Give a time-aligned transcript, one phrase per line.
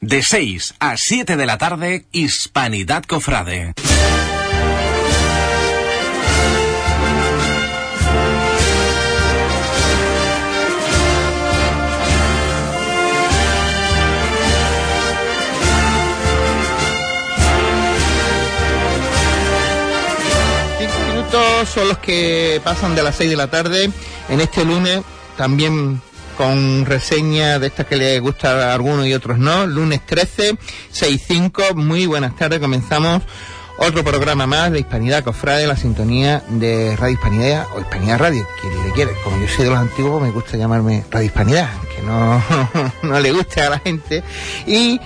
[0.00, 3.74] De 6 a 7 de la tarde, Hispanidad Cofrade.
[21.12, 23.90] minutos son los que pasan de las 6 de la tarde
[24.28, 25.02] en este lunes,
[25.36, 26.00] también
[26.38, 29.66] con reseña de estas que les gusta a algunos y otros no.
[29.66, 30.56] Lunes 13,
[30.94, 33.24] 6-5, muy buenas tardes, comenzamos
[33.78, 38.86] otro programa más de Hispanidad Cofrade, la sintonía de Radio Hispanidad o Hispanidad Radio, quien
[38.86, 39.10] le quiere.
[39.24, 42.40] Como yo soy de los antiguos, me gusta llamarme Radio Hispanidad, que no,
[43.02, 44.22] no le guste a la gente.
[44.64, 45.00] Y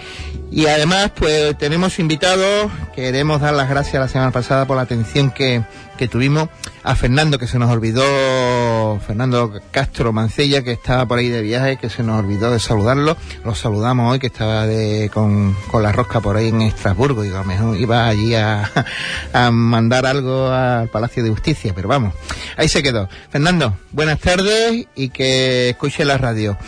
[0.53, 5.31] y además, pues tenemos invitados, queremos dar las gracias la semana pasada por la atención
[5.31, 5.63] que,
[5.97, 6.51] que tuvimos
[6.85, 11.79] a Fernando, que se nos olvidó, Fernando Castro Mancella, que estaba por ahí de viaje,
[11.79, 13.17] que se nos olvidó de saludarlo.
[13.47, 17.29] Lo saludamos hoy, que estaba de, con, con la rosca por ahí en Estrasburgo, y
[17.29, 18.71] a lo mejor iba allí a,
[19.33, 22.13] a mandar algo al Palacio de Justicia, pero vamos,
[22.59, 23.09] ahí se quedó.
[23.31, 26.59] Fernando, buenas tardes y que escuche la radio.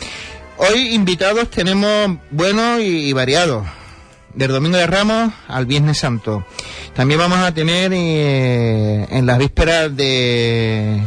[0.71, 3.67] Hoy invitados tenemos buenos y, variados.
[4.35, 6.47] Del Domingo de Ramos al Viernes Santo.
[6.95, 11.03] También vamos a tener eh, en las vísperas de,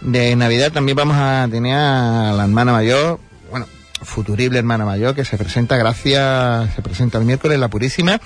[0.00, 3.66] Navidad, también vamos a tener a la hermana mayor, bueno,
[4.02, 8.18] futurible hermana mayor, que se presenta, gracias, se presenta el miércoles, la Purísima.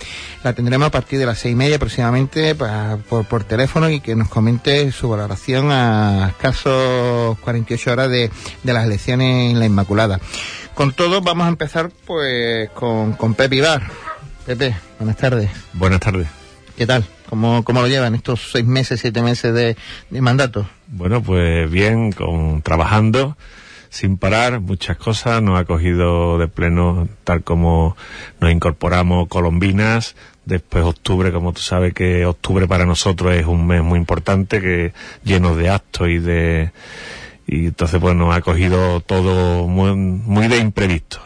[0.44, 4.14] La tendremos a partir de las seis y media aproximadamente por, por teléfono y que
[4.14, 8.30] nos comente su valoración a escasos 48 horas de,
[8.62, 10.20] de las elecciones en la Inmaculada.
[10.80, 13.82] Con todo, vamos a empezar pues con, con Pepe Ibar.
[14.46, 15.50] Pepe, buenas tardes.
[15.74, 16.26] Buenas tardes.
[16.74, 17.04] ¿Qué tal?
[17.28, 19.76] ¿Cómo, cómo lo llevan estos seis meses, siete meses de,
[20.08, 20.66] de mandato?
[20.86, 23.36] Bueno, pues bien, con, trabajando
[23.90, 27.94] sin parar, muchas cosas, nos ha cogido de pleno tal como
[28.40, 33.82] nos incorporamos colombinas, después octubre, como tú sabes que octubre para nosotros es un mes
[33.82, 36.72] muy importante, que lleno de actos y de
[37.50, 41.18] y entonces pues nos ha cogido todo muy, muy de imprevisto.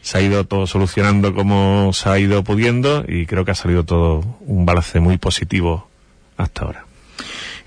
[0.00, 3.84] Se ha ido todo solucionando como se ha ido pudiendo y creo que ha salido
[3.84, 5.88] todo un balance muy positivo
[6.36, 6.86] hasta ahora.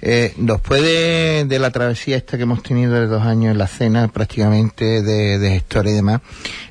[0.02, 4.08] Eh, después de, la travesía esta que hemos tenido de dos años en la cena,
[4.08, 6.22] prácticamente de, de gestor y demás,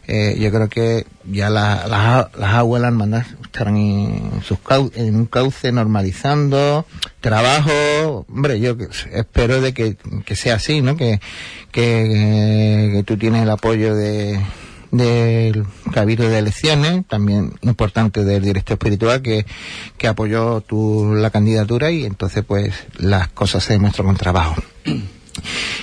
[0.06, 3.26] eh, yo creo que ya la, la, las aguas, las hermandades
[3.58, 6.86] estarán en, sus cau en un cauce normalizando,
[7.20, 8.76] trabajo, hombre, yo
[9.12, 10.96] espero de que, que sea así, ¿no?
[10.96, 11.20] Que,
[11.72, 14.40] que, que tú tienes el apoyo de,
[14.92, 19.44] del Cabildo de Elecciones, también importante del director espiritual que,
[19.96, 24.54] que apoyó tu, la candidatura y entonces pues las cosas se demuestran con trabajo.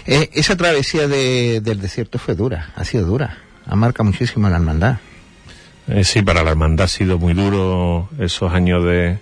[0.05, 4.55] eh, esa travesía de, del desierto fue dura, ha sido dura, ha marcado muchísimo la
[4.55, 4.99] hermandad.
[5.87, 9.19] Eh, sí, para la hermandad ha sido muy duro esos años de,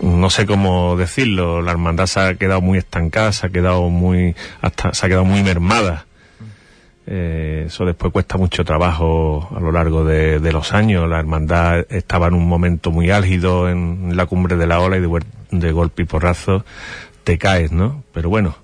[0.00, 4.34] no sé cómo decirlo, la hermandad se ha quedado muy estancada, se ha quedado muy,
[4.60, 6.06] hasta, se ha quedado muy mermada
[7.06, 11.08] eh, eso después cuesta mucho trabajo a lo largo de, los años.
[11.08, 15.00] La hermandad estaba en un momento muy álgido en la cumbre de la ola y
[15.00, 16.64] de, de golpe y porrazo
[17.24, 18.02] te caes, ¿no?
[18.12, 18.56] Pero bueno,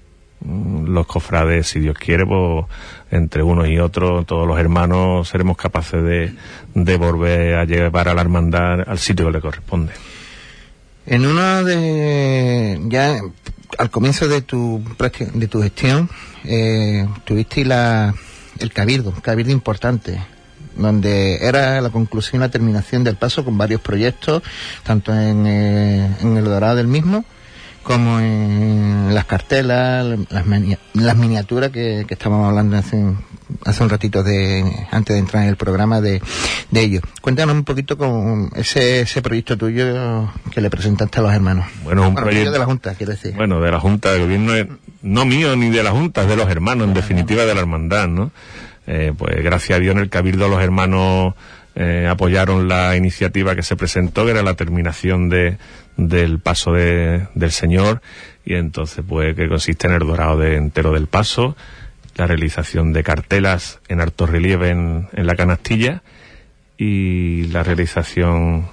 [0.44, 2.66] los cofrades, si Dios quiere, pues
[3.10, 6.34] entre unos y otros, todos los hermanos seremos capaces de,
[6.74, 9.92] de volver a llevar a la hermandad al sitio que le corresponde.
[11.06, 13.18] En una de, ya
[13.78, 14.82] al comienzo de tu,
[15.34, 16.08] de tu gestión,
[16.44, 18.14] eh, tuviste la,
[18.58, 20.20] el cabildo, un cabildo importante,
[20.76, 24.42] donde era la conclusión y la terminación del paso con varios proyectos,
[24.84, 27.24] tanto en, eh, en el Dorado del mismo,
[27.88, 30.44] como en las cartelas, las,
[30.92, 33.02] las miniaturas que, que, estábamos hablando hace,
[33.64, 36.20] hace un ratito de, antes de entrar en el programa de,
[36.70, 37.00] de ello.
[37.22, 41.64] Cuéntanos un poquito con ese, ese proyecto tuyo que le presentaste a los hermanos.
[41.82, 43.32] Bueno, un bueno, proyecto de la Junta, quiero decir.
[43.34, 44.52] Bueno, de la Junta de Gobierno,
[45.00, 48.06] no mío ni de la Junta, es de los hermanos, en definitiva de la hermandad,
[48.06, 48.32] ¿no?
[48.86, 51.34] Eh, pues gracias a Dios en el Cabildo los hermanos
[51.74, 55.56] eh, apoyaron la iniciativa que se presentó, que era la terminación de,
[55.98, 58.00] del paso de, del Señor,
[58.46, 61.54] y entonces, pues, que consiste en el dorado de entero del paso,
[62.16, 66.02] la realización de cartelas en alto relieve en, en la canastilla
[66.78, 68.68] y la realización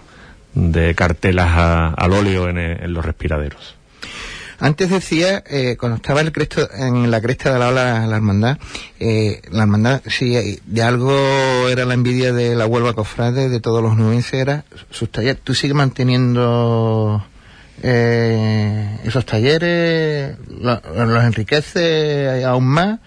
[0.53, 3.74] de cartelas a, al óleo en, en los respiraderos.
[4.65, 8.57] Antes decía, eh, cuando estaba el cresto, en la cresta de la ola la hermandad,
[8.99, 13.83] eh, la hermandad, si de algo era la envidia de la Huelva Cofrade, de todos
[13.83, 15.43] los nubenses, era sus talleres.
[15.43, 17.23] ¿Tú sigues manteniendo
[17.83, 20.35] eh, esos talleres?
[20.49, 22.97] ¿Los enriquece aún más?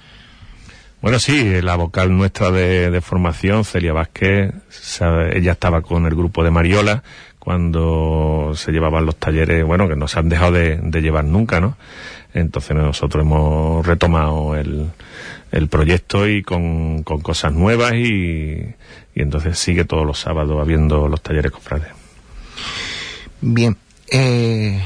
[1.02, 4.52] Bueno, sí, la vocal nuestra de, formación, Celia Vázquez,
[5.32, 7.02] ella estaba con el grupo de Mariola
[7.48, 11.78] cuando se llevaban los talleres, bueno, que no se han dejado de, llevar nunca, ¿no?
[12.34, 14.90] Entonces nosotros hemos retomado el,
[15.50, 18.74] el proyecto y con, cosas nuevas y,
[19.14, 21.88] y entonces sigue todos los sábados habiendo los talleres cofrades.
[23.40, 23.78] Bien,
[24.08, 24.82] eh,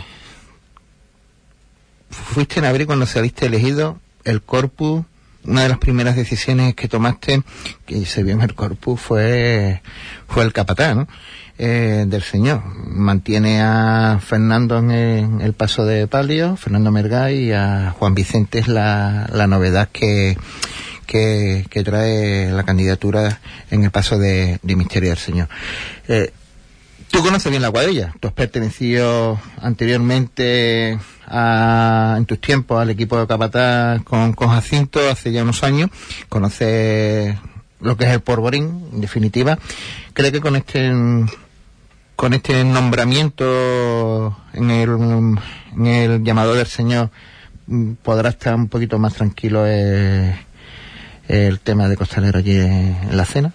[2.11, 5.05] fuiste en abril cuando saliste elegido el corpus
[5.45, 7.43] una de las primeras decisiones que tomaste,
[7.87, 9.83] que se vio en el corpus, fue,
[10.29, 11.09] fue el capataz, ¿no?
[11.59, 12.63] Eh, del señor.
[12.65, 18.69] Mantiene a Fernando en el, paso de palio, Fernando Mergay, y a Juan Vicente es
[18.69, 20.37] la, la novedad que,
[21.07, 23.41] que, que, trae la candidatura
[23.71, 25.49] en el paso de, de Misterio del Señor.
[26.09, 26.33] Eh,
[27.13, 28.15] Tú conoces bien la cuadrilla.
[28.21, 35.31] Tú has pertenecido anteriormente en tus tiempos al equipo de Capataz con, con Jacinto hace
[35.31, 35.91] ya unos años,
[36.31, 37.39] conoce
[37.81, 39.59] lo que es el porborín, en definitiva.
[40.15, 40.91] ¿Cree que con este
[42.17, 44.89] con este nombramiento en el,
[45.77, 47.11] en el llamado del Señor
[47.67, 50.35] mm, podrá estar un poquito más tranquilo el,
[51.29, 53.53] el tema de Costalero allí en la cena?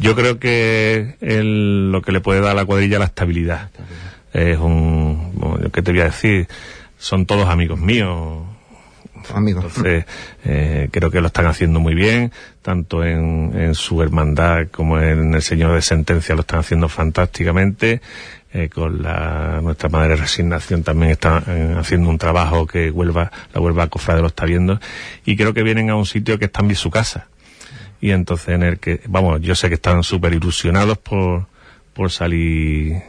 [0.00, 3.70] Yo creo que lo que le puede dar a la cuadrilla la estabilidad
[4.32, 6.48] es un, ¿qué te voy a decir?
[6.98, 8.42] Son todos amigos míos.
[9.34, 9.64] Amigos.
[9.64, 10.04] Entonces,
[10.44, 15.42] eh, creo que lo están haciendo muy bien, tanto en, su hermandad como en el
[15.42, 18.00] Señor de Sentencia lo están haciendo fantásticamente.
[18.54, 23.60] Eh, con la, nuestra madre resignación también está eh, haciendo un trabajo que vuelva, la
[23.60, 24.78] vuelva a Cofrade lo está viendo.
[25.24, 27.28] Y creo que vienen a un sitio que es también su casa.
[28.02, 31.46] Y entonces en el que, vamos, yo sé que están súper ilusionados por,
[31.94, 33.00] por salir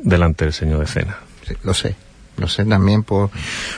[0.00, 1.18] delante del Señor de Cena.
[1.64, 1.96] Lo sé,
[2.36, 3.30] lo sé también por,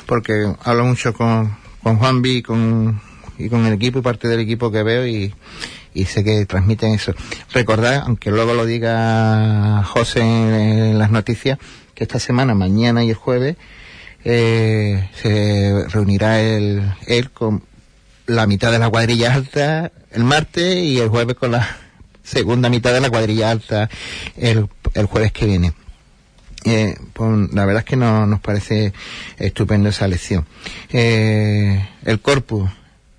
[0.04, 3.00] porque hablo mucho con, con Juan B y con,
[3.38, 5.34] y con el equipo y parte del equipo que veo y,
[5.94, 7.14] y sé que transmiten eso.
[7.54, 11.58] Recordad, aunque luego lo diga José en, las noticias,
[11.94, 13.56] que esta semana, mañana y el jueves,
[14.25, 17.62] eh, se reunirá él, él con
[18.28, 21.76] la mitad de la cuadrilla alta el martes y el jueves con la
[22.22, 23.88] segunda mitad de la cuadrilla alta
[24.36, 25.72] el, el jueves que viene.
[26.64, 28.92] Eh, pues, la verdad es que no, nos parece
[29.38, 30.46] estupendo esa lección.
[30.90, 32.70] Eh, el corpus,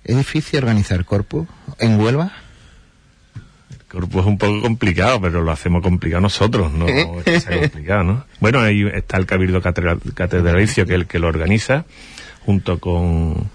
[0.04, 1.48] ¿es difícil organizar el corpus
[1.78, 2.32] en Huelva?
[3.70, 8.24] El corpus es un poco complicado, pero lo hacemos complicado nosotros, no es complicado, ¿no?
[8.38, 11.86] Bueno, ahí está el Cabildo Catedralicio, que es el que lo organiza,
[12.44, 13.50] junto con,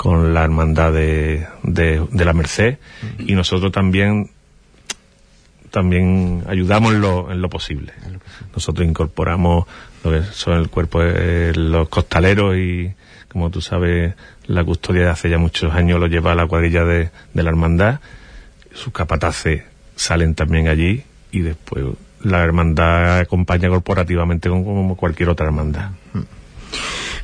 [0.00, 2.78] con la Hermandad de, de, de la Merced,
[3.18, 4.30] y nosotros también
[5.70, 7.92] también ayudamos en lo, en lo posible.
[8.54, 9.66] Nosotros incorporamos
[10.02, 12.94] lo que son el cuerpo de los costaleros y,
[13.28, 14.14] como tú sabes,
[14.46, 17.50] la custodia de hace ya muchos años lo lleva a la cuadrilla de, de la
[17.50, 18.00] hermandad.
[18.72, 19.64] Sus capataces
[19.96, 21.84] salen también allí y después
[22.22, 25.90] la hermandad acompaña corporativamente como cualquier otra hermandad.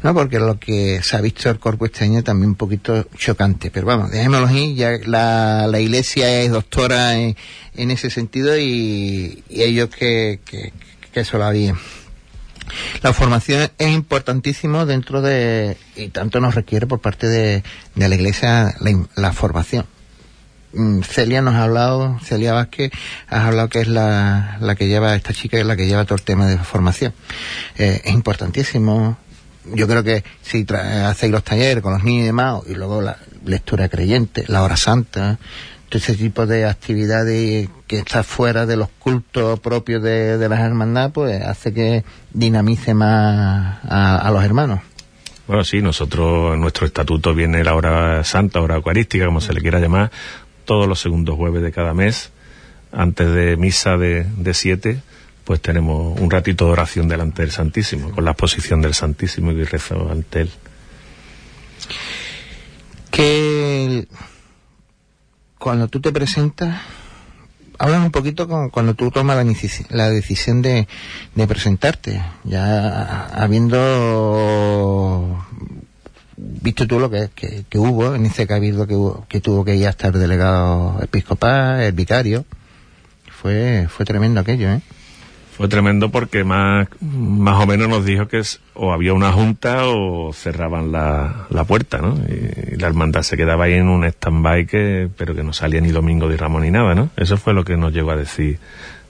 [0.06, 3.72] No, porque lo que se ha visto el cuerpo este año también un poquito chocante.
[3.72, 4.76] Pero vamos, dejémoslo ahí.
[4.76, 7.36] Ya la, la iglesia es doctora en,
[7.74, 10.72] en ese sentido y, ellos que, que,
[11.12, 11.74] que eso lo bien.
[13.02, 17.64] La formación es importantísimo dentro de, y tanto nos requiere por parte de,
[17.96, 19.86] de la iglesia la, la formación.
[20.72, 22.92] Mm, Celia nos ha hablado, Celia Vázquez,
[23.26, 26.14] has hablado que es la, la que lleva, esta chica es la que lleva todo
[26.14, 27.12] el tema de formación.
[27.76, 29.16] Eh, es importantísimo
[29.74, 33.18] yo creo que si hacéis los talleres con los niños y demás, y luego la
[33.44, 35.38] lectura creyente, la hora santa,
[35.88, 41.12] todo ese tipo de actividades que está fuera de los cultos propios de, las hermandades,
[41.12, 44.80] pues hace que dinamice más a, los hermanos.
[45.46, 49.60] Bueno, sí, nosotros, en nuestro estatuto viene la hora santa, hora eucarística, como se le
[49.60, 50.10] quiera llamar,
[50.64, 52.32] todos los segundos jueves de cada mes,
[52.90, 55.00] antes de misa de, de siete,
[55.46, 59.62] pues tenemos un ratito de oración delante del Santísimo, con la exposición del Santísimo y
[59.62, 60.50] rezo ante él.
[63.12, 64.08] Que
[65.56, 66.82] cuando tú te presentas,
[67.78, 69.36] hablan un poquito con, cuando tú tomas
[69.90, 70.88] la, decisión de,
[71.46, 73.86] presentarte, ya habiendo
[76.36, 78.96] visto tú lo que, que, hubo en ese cabildo que,
[79.28, 82.44] que tuvo que ir a estar delegado episcopal, el vicario,
[83.30, 84.82] fue, fue tremendo aquello, ¿eh?
[85.56, 88.42] Fue tremendo porque más, más o menos nos dijo que
[88.74, 92.14] o había una junta o cerraban la, la puerta, ¿no?
[92.28, 95.92] Y, la hermandad se quedaba ahí en un stand-by que, pero que no salía ni
[95.92, 97.08] domingo de Ramón ni nada, ¿no?
[97.16, 98.58] Eso fue lo que nos llegó a decir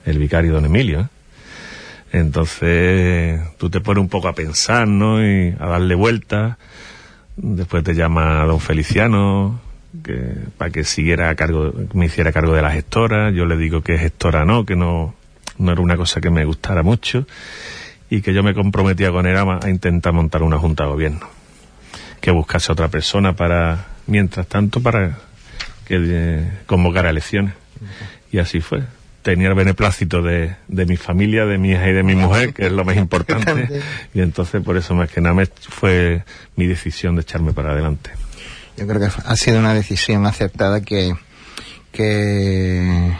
[0.05, 1.01] el vicario don Emilio.
[1.01, 1.07] ¿eh?
[2.13, 5.21] Entonces, tú te pones un poco a pensar, ¿no?
[5.21, 6.57] Y a darle vuelta.
[7.35, 9.59] Después te llama don Feliciano,
[10.01, 13.31] que, para que siguiera a cargo, me hiciera cargo de la gestora.
[13.31, 15.13] Yo le digo que gestora no, que no,
[15.57, 17.25] no era una cosa que me gustara mucho
[18.09, 21.29] y que yo me comprometía con él a, intentar montar una junta de gobierno.
[22.21, 25.19] Que buscase otra persona para, mientras tanto, para
[25.85, 27.53] que eh, convocara elecciones.
[28.31, 28.83] Y así fue
[29.27, 32.67] tenía el beneplácito de, de, mi familia, de mi hija y de mi mujer, que
[32.67, 33.81] es lo más importante.
[34.13, 36.23] y entonces por eso más que nada fue
[36.55, 38.11] mi decisión de echarme para adelante.
[38.77, 41.13] Yo creo que ha sido una decisión aceptada que,
[41.91, 43.11] que,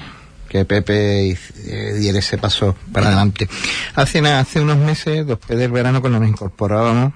[0.47, 3.47] que Pepe eh, diera ese paso para adelante.
[3.95, 7.13] Hace, hace unos meses, después del verano, cuando nos incorporábamos,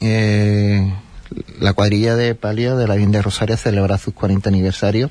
[0.00, 0.92] eh,
[1.58, 5.10] la cuadrilla de Palio de la Virgen de Rosario celebra sus 40 aniversarios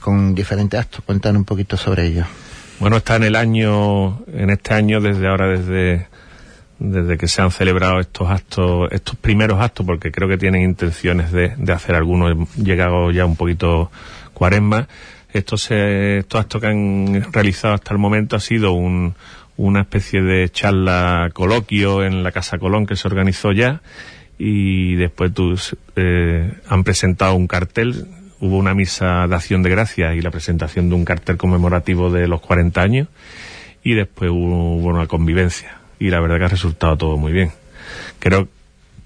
[0.00, 1.02] con diferentes actos.
[1.04, 2.24] Cuéntanos un poquito sobre ello.
[2.78, 6.08] Bueno, está en el año, en este año, desde ahora, desde,
[6.78, 11.30] desde que se han celebrado estos actos, estos primeros actos, porque creo que tienen intenciones
[11.30, 13.90] de, de hacer algunos, llegado ya un poquito
[14.34, 14.88] cuaresma.
[15.32, 19.14] Estos, estos actos que han realizado hasta el momento ha sido un,
[19.56, 23.80] una especie de charla coloquio en la Casa Colón que se organizó ya
[24.38, 25.54] y después tú,
[25.96, 28.06] eh, han presentado un cartel
[28.42, 32.26] hubo una misa de acción de gracias y la presentación de un cartel conmemorativo de
[32.26, 33.08] los 40 años
[33.84, 37.52] y después hubo, una convivencia y la verdad que ha resultado todo muy bien.
[38.18, 38.48] Creo,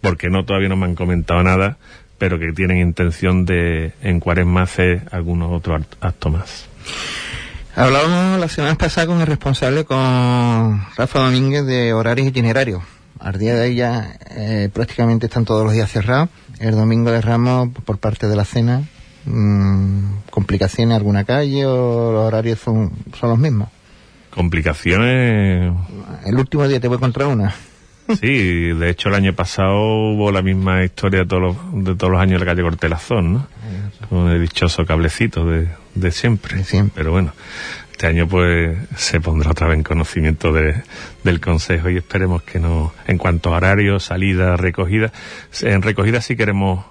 [0.00, 1.76] porque no todavía no me han comentado nada,
[2.18, 6.66] pero que tienen intención de en cuaresma hacer algunos otros actos más.
[7.74, 12.82] Hablábamos la semana pasada con el responsable, con Rafa Domínguez, de horarios itinerarios.
[13.18, 16.28] Al día de ella eh, prácticamente están todos los días cerrados.
[16.58, 18.82] El domingo de Ramos, por parte de la cena,
[19.26, 23.68] Mm, complicaciones en alguna calle o los horarios son, son los mismos?
[24.30, 25.72] Complicaciones.
[26.24, 27.52] El último día te voy a encontrar una.
[28.20, 29.76] Sí, de hecho el año pasado
[30.12, 33.32] hubo la misma historia de todos los, de todos los años en la calle Cortelazón,
[33.34, 33.46] ¿no?
[34.08, 36.62] Con el dichoso cablecito de, de siempre.
[36.94, 37.32] Pero bueno,
[37.90, 40.82] este año pues se pondrá otra vez en conocimiento de,
[41.24, 45.12] del Consejo y esperemos que no, en cuanto a horario, salida, recogida,
[45.62, 46.84] en recogida sí queremos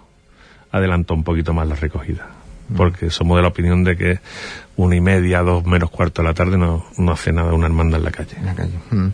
[0.71, 2.27] adelantó un poquito más la recogida.
[2.69, 2.75] Mm.
[2.75, 4.19] Porque somos de la opinión de que
[4.75, 7.99] una y media, dos menos cuarto de la tarde no, no hace nada una hermandad
[7.99, 8.35] en la calle.
[8.37, 8.73] En la calle.
[8.89, 9.07] Mm.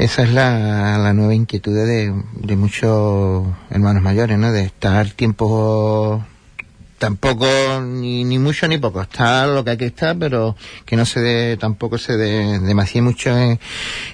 [0.00, 4.50] Esa es la, la nueva inquietud de, de muchos hermanos mayores, ¿no?
[4.50, 6.24] De estar tiempo
[6.98, 7.46] tampoco
[7.82, 11.20] ni, ni mucho ni poco, está lo que hay que estar, pero que no se
[11.20, 13.58] de, tampoco se de, demasiado mucho en,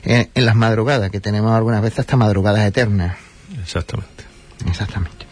[0.05, 3.17] en, en, las madrugadas, que tenemos algunas veces hasta madrugadas eternas.
[3.63, 4.25] Exactamente.
[4.69, 5.27] Exactamente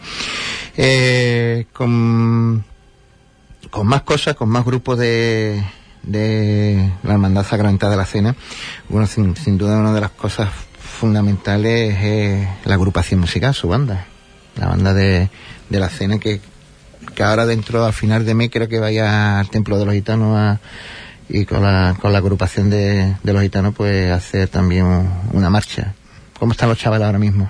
[0.77, 2.63] eh, con,
[3.69, 5.63] con más cosas, con más grupos de,
[6.05, 8.35] de la Hermandad Sacramental de la Cena.
[8.89, 14.05] Bueno, sin, sin, duda una de las cosas fundamentales es la agrupación musical, su banda.
[14.55, 15.29] La banda de,
[15.69, 16.39] de la Cena que,
[17.13, 20.59] que ahora dentro, al final de mes, creo que vaya al Templo de los Gitanos
[21.29, 24.85] y con la, con la agrupación de, de los gitanos pues hacer también
[25.33, 25.93] una marcha.
[26.39, 27.49] ¿Cómo están los chavales ahora mismo?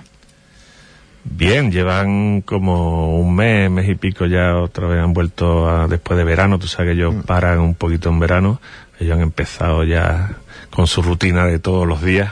[1.28, 6.18] Bien, llevan como un mes, mes y pico ya otra vez han vuelto a, después
[6.18, 7.22] de verano, tú sabes que ellos mm.
[7.24, 8.62] paran un poquito en verano,
[9.00, 10.38] ellos han empezado ya
[10.70, 12.32] con su rutina de todos los días,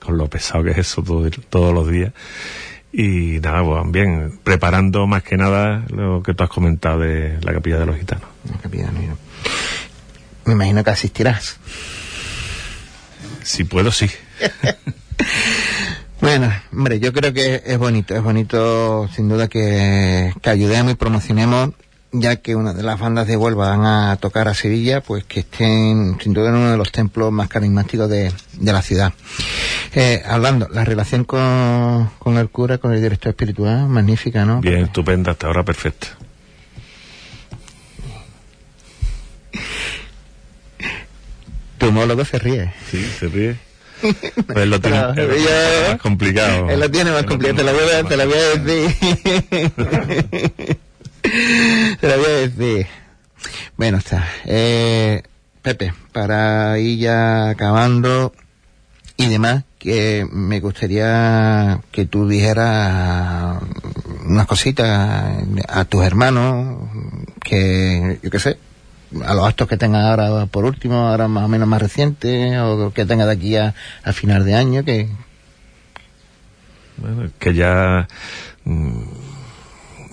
[0.00, 1.04] con lo pesado que es eso
[1.50, 2.12] todos los días.
[2.90, 7.52] Y nada, pues bien, preparando más que nada lo que tú has comentado de la
[7.52, 8.28] capilla de los gitanos.
[8.50, 9.18] La capilla de los
[10.46, 11.58] Me imagino que asistirás.
[13.42, 14.10] Si puedo, sí.
[16.22, 20.94] Bueno, hombre, yo creo que es bonito, es bonito sin duda que, que ayudemos y
[20.94, 21.70] promocionemos,
[22.12, 25.40] ya que una de las bandas de Huelva van a tocar a Sevilla, pues que
[25.40, 29.12] estén sin duda en uno de los templos más carismáticos de, de la ciudad.
[29.94, 34.60] Eh, hablando, la relación con, con el cura, con el director espiritual, magnífica, ¿no?
[34.60, 36.06] Bien, estupenda, hasta ahora perfecta.
[41.78, 42.72] Tu homólogo se ríe.
[42.88, 43.71] Sí, se ríe.
[44.46, 46.68] Pues lo tiene más complicado.
[46.70, 48.96] Él lo tiene más complicado, te lo voy a, te lo voy a decir.
[52.00, 52.86] te lo voy a decir.
[53.76, 54.28] Bueno, está.
[54.44, 55.22] Eh,
[55.62, 58.32] Pepe, para ir ya acabando
[59.16, 63.62] y demás, que me gustaría que tú dijeras
[64.24, 66.88] unas cositas a tus hermanos,
[67.40, 68.58] que yo qué sé,
[69.24, 72.92] a los actos que tenga ahora por último, ahora más o menos más reciente, o
[72.92, 73.74] que tenga de aquí a,
[74.12, 75.08] final de año, que...
[76.96, 78.08] Bueno, que ya...
[78.64, 79.02] Mm,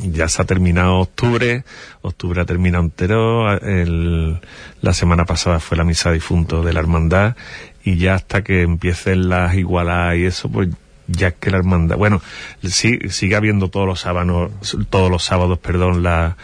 [0.02, 1.66] ya se ha terminado octubre,
[2.02, 4.40] octubre ha terminado entero, el,
[4.82, 7.36] la semana pasada fue la misa difunto de la hermandad
[7.84, 10.70] y ya hasta que empiecen las igualadas y eso, pues
[11.08, 12.22] ya que la hermandad, bueno,
[12.64, 14.52] sí, sigue habiendo todos los sábados,
[14.90, 16.38] todos los sábados, perdón, la,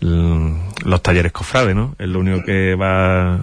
[0.00, 1.94] los talleres cofrades, ¿no?
[1.98, 3.40] Es lo único que va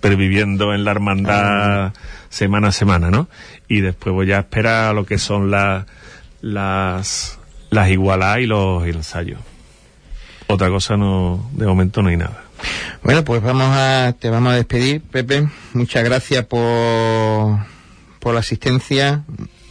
[0.00, 1.92] perviviendo en la hermandad
[2.28, 3.28] semana a semana, ¿no?
[3.68, 5.86] Y después voy a esperar a lo que son las
[6.42, 7.38] las
[7.70, 9.40] las igualadas y los ensayos.
[10.46, 12.44] Otra cosa no, de momento no hay nada.
[13.02, 15.48] Bueno, pues vamos a, te vamos a despedir, Pepe.
[15.72, 17.58] Muchas gracias por,
[18.20, 19.24] por la asistencia.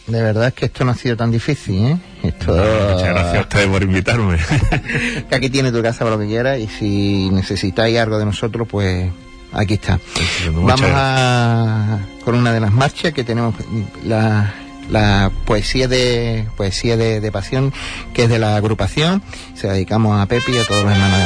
[0.07, 1.98] De verdad es que esto no ha sido tan difícil, ¿eh?
[2.24, 2.51] Esto...
[2.53, 4.38] Muchas gracias a ustedes por invitarme.
[5.29, 8.67] que aquí tiene tu casa para lo que quieras y si necesitáis algo de nosotros,
[8.69, 9.10] pues
[9.53, 10.00] aquí está.
[10.51, 13.55] Vamos a con una de las marchas que tenemos
[14.03, 14.53] la,
[14.89, 17.74] la poesía de poesía de, de, pasión
[18.13, 19.22] que es de la agrupación.
[19.55, 21.25] Se la dedicamos a Pepi y a todos los hermanos de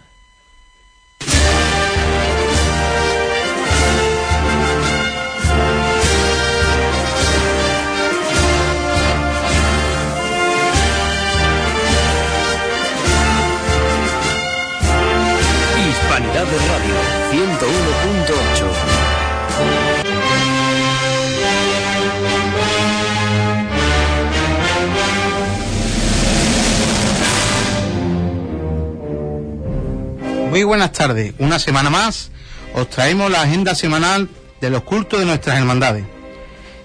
[30.71, 31.33] Buenas tardes.
[31.37, 32.31] Una semana más
[32.73, 34.29] os traemos la agenda semanal
[34.61, 36.05] de los cultos de nuestras hermandades.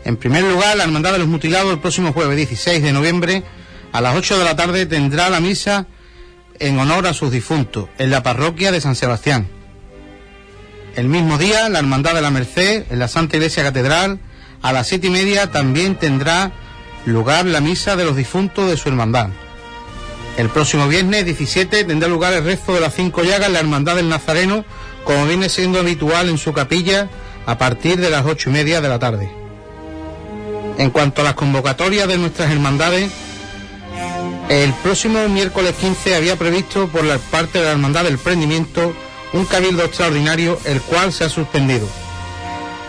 [0.04, 3.44] En primer lugar, la Hermandad de los Mutilados el próximo jueves 16 de noviembre
[3.92, 5.86] a las 8 de la tarde tendrá la misa
[6.58, 9.46] en honor a sus difuntos en la parroquia de San Sebastián.
[10.96, 14.18] El mismo día, la Hermandad de la Merced en la Santa Iglesia Catedral
[14.62, 16.50] a las siete y media también tendrá
[17.04, 19.28] lugar la misa de los difuntos de su hermandad.
[20.36, 23.96] El próximo viernes 17 tendrá lugar el rezo de las cinco llagas en la Hermandad
[23.96, 24.66] del Nazareno,
[25.04, 27.08] como viene siendo habitual en su capilla
[27.46, 29.30] a partir de las ocho y media de la tarde.
[30.76, 33.10] En cuanto a las convocatorias de nuestras hermandades,
[34.50, 38.94] el próximo miércoles 15 había previsto por la parte de la Hermandad del Prendimiento
[39.32, 41.88] un cabildo extraordinario, el cual se ha suspendido.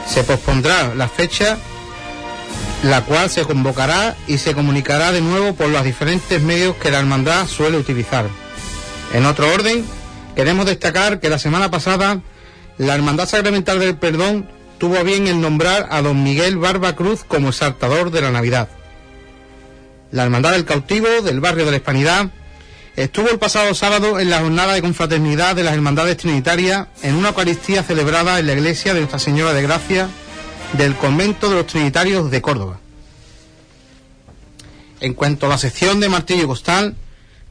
[0.05, 1.57] Se pospondrá la fecha,
[2.83, 6.99] la cual se convocará y se comunicará de nuevo por los diferentes medios que la
[6.99, 8.25] Hermandad suele utilizar.
[9.13, 9.85] En otro orden,
[10.35, 12.21] queremos destacar que la semana pasada
[12.77, 17.49] la Hermandad Sacramental del Perdón tuvo bien el nombrar a don Miguel Barba Cruz como
[17.49, 18.69] exaltador de la Navidad.
[20.11, 22.29] La Hermandad del Cautivo del barrio de la Hispanidad
[22.95, 27.29] estuvo el pasado sábado en la jornada de confraternidad de las Hermandades Trinitarias en una
[27.29, 30.07] Eucaristía celebrada en la iglesia de Nuestra Señora de Gracia
[30.73, 32.79] del Convento de los Trinitarios de Córdoba.
[34.99, 36.95] En cuanto a la sección de Martillo Costal,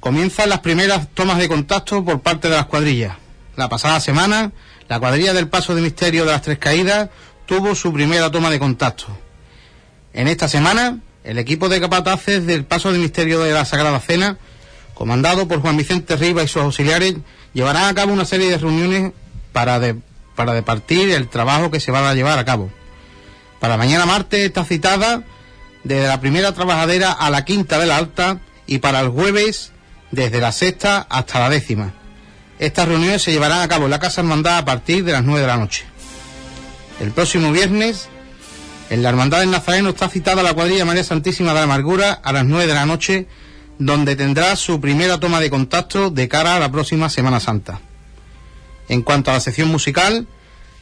[0.00, 3.16] comienzan las primeras tomas de contacto por parte de las cuadrillas.
[3.56, 4.52] La pasada semana,
[4.88, 7.08] la cuadrilla del Paso de Misterio de las Tres Caídas
[7.46, 9.06] tuvo su primera toma de contacto.
[10.12, 14.38] En esta semana, el equipo de capataces del Paso de Misterio de la Sagrada Cena,
[14.94, 17.16] comandado por Juan Vicente Riva y sus auxiliares,
[17.52, 19.12] llevarán a cabo una serie de reuniones
[19.52, 19.96] para, de,
[20.34, 22.70] para departir el trabajo que se va a llevar a cabo.
[23.60, 25.22] Para mañana martes está citada
[25.84, 29.72] desde la primera trabajadera a la quinta de la alta y para el jueves
[30.10, 31.94] desde la sexta hasta la décima.
[32.58, 35.42] Estas reuniones se llevarán a cabo en la Casa Hermandad a partir de las nueve
[35.42, 35.84] de la noche.
[37.00, 38.08] El próximo viernes,
[38.88, 42.32] en la Hermandad del Nazareno está citada la cuadrilla María Santísima de la Amargura a
[42.32, 43.26] las nueve de la noche,
[43.78, 47.80] donde tendrá su primera toma de contacto de cara a la próxima Semana Santa.
[48.88, 50.26] En cuanto a la sección musical,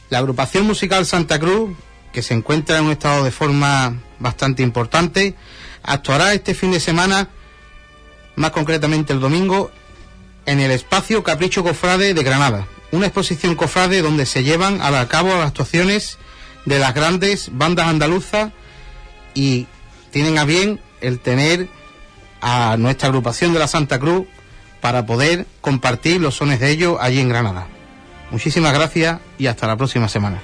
[0.09, 1.75] la agrupación musical Santa Cruz,
[2.15, 5.35] que se encuentra en un estado de forma bastante importante,
[5.83, 7.27] actuará este fin de semana,
[8.37, 9.69] más concretamente el domingo,
[10.45, 15.35] en el espacio Capricho Cofrade de Granada, una exposición cofrade donde se llevan a cabo
[15.35, 16.17] las actuaciones
[16.63, 18.53] de las grandes bandas andaluzas
[19.33, 19.67] y
[20.11, 21.67] tienen a bien el tener
[22.39, 24.25] a nuestra agrupación de la Santa Cruz
[24.79, 27.67] para poder compartir los sones de ellos allí en Granada.
[28.31, 30.39] Muchísimas gracias y hasta la próxima semana.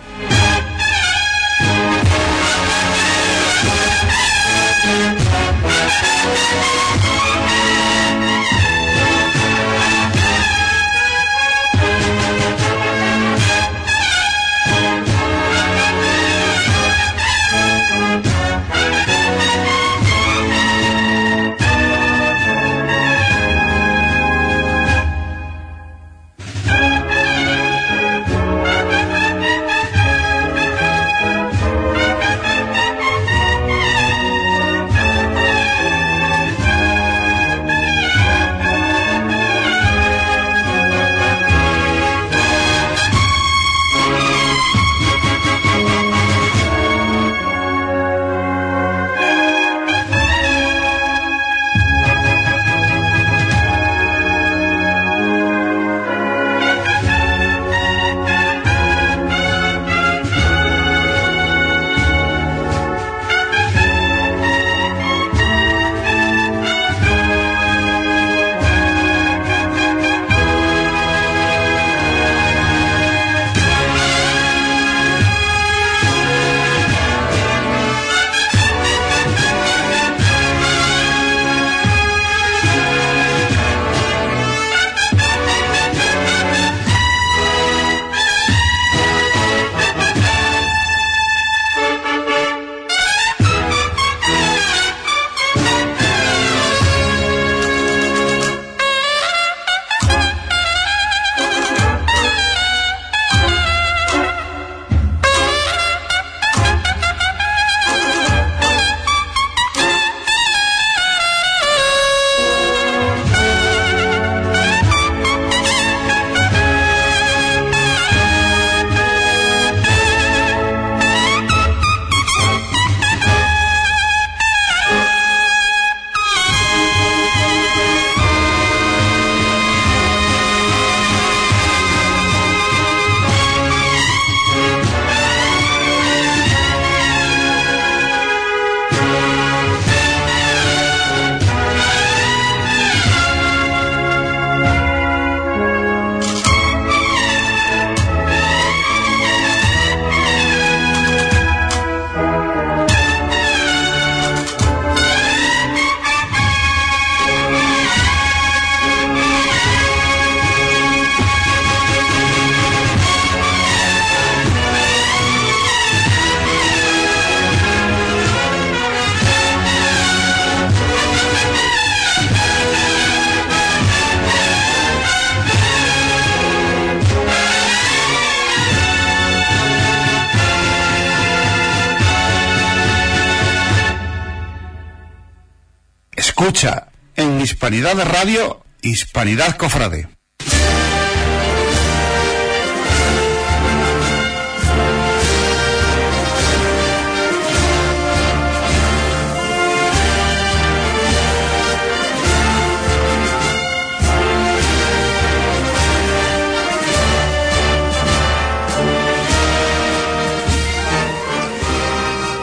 [187.91, 190.07] Hispanidad Radio, Hispanidad Cofrade.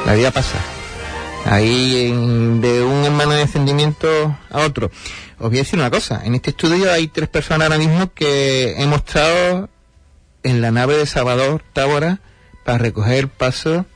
[0.04, 0.58] La vida pasa.
[1.46, 2.08] Ahí
[2.60, 4.90] de un hermano de descendimiento a otro.
[5.40, 6.20] Os voy a decir una cosa.
[6.24, 9.68] En este estudio hay tres personas ahora mismo que hemos estado
[10.42, 12.20] en la nave de Salvador Tábora
[12.64, 13.86] para recoger paso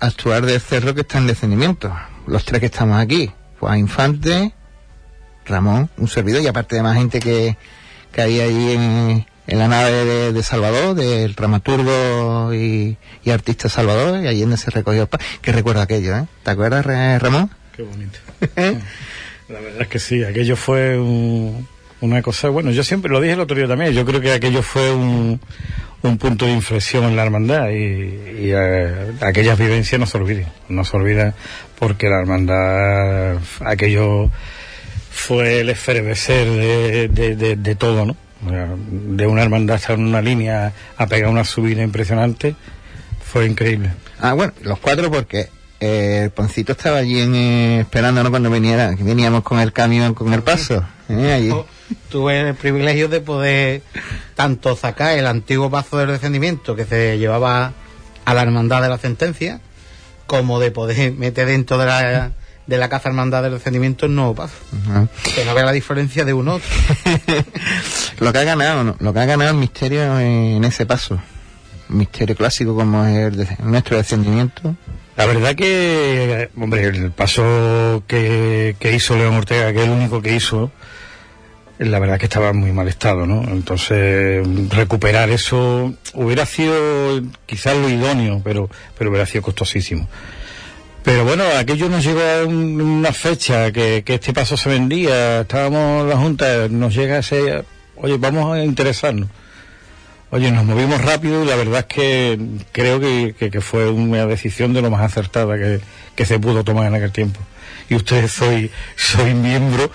[0.00, 1.94] actuar del cerro que está en descendimiento.
[2.26, 3.30] Los tres que estamos aquí.
[3.60, 4.52] Juan Infante,
[5.46, 7.56] Ramón, un servidor y aparte de más gente que,
[8.12, 13.70] que hay allí en, en la nave de, de Salvador, del dramaturgo y, y artista
[13.70, 16.26] Salvador, y allí donde se recogió el pa- que recuerda aquello, ¿eh?
[16.42, 16.84] ¿Te acuerdas,
[17.22, 17.50] Ramón?
[17.74, 18.18] Qué bonito.
[19.48, 21.66] La verdad es que sí, aquello fue un-
[22.00, 24.62] una cosa, bueno, yo siempre lo dije el otro día también, yo creo que aquello
[24.62, 25.40] fue un,
[26.02, 30.84] un punto de inflexión en la hermandad y, eh, aquellas vivencias no se olviden, no
[30.84, 31.34] se olvidan
[31.78, 34.30] porque la hermandad, aquello
[35.10, 36.48] fue el efervecer
[37.10, 38.16] de, de, todo, ¿no?
[39.16, 42.54] De una hermandad estar en una línea a pegar una subida impresionante,
[43.24, 43.90] fue increíble.
[44.20, 45.48] Ah, bueno, los cuatro porque
[45.84, 50.14] eh, el Poncito estaba allí en, eh, esperándonos cuando viniera, que veníamos con el camión,
[50.14, 50.84] con el paso.
[51.08, 51.32] ¿eh?
[51.32, 51.52] Allí.
[52.10, 53.82] Tuve el privilegio de poder
[54.34, 57.72] tanto sacar el antiguo paso del descendimiento que se llevaba
[58.24, 59.60] a la hermandad de la sentencia,
[60.26, 62.30] como de poder meter dentro de la,
[62.66, 64.54] de la casa hermandad del descendimiento el nuevo paso.
[65.34, 66.68] Que no vea la diferencia de uno otro.
[68.20, 68.96] lo que ha ganado, ¿no?
[68.98, 71.20] lo que ha ganado el misterio en ese paso.
[71.90, 74.74] Un misterio clásico como es el de- nuestro descendimiento.
[75.16, 80.20] La verdad que, hombre, el paso que, que hizo León Ortega, que es el único
[80.20, 80.72] que hizo,
[81.78, 83.42] la verdad que estaba en muy mal estado, ¿no?
[83.44, 90.08] Entonces, recuperar eso hubiera sido quizás lo idóneo, pero, pero hubiera sido costosísimo.
[91.04, 95.42] Pero bueno, aquello nos llegó a un- una fecha que, que este paso se vendía,
[95.42, 97.62] estábamos en la Junta, nos llega ese,
[97.96, 99.28] oye, vamos a interesarnos.
[100.34, 102.38] Oye, nos movimos rápido y la verdad es que
[102.72, 105.80] creo que, que- que fue una decisión de lo más acertada que,
[106.16, 107.38] que se pudo tomar en aquel tiempo.
[107.88, 109.90] Y ustedes soy, soy miembro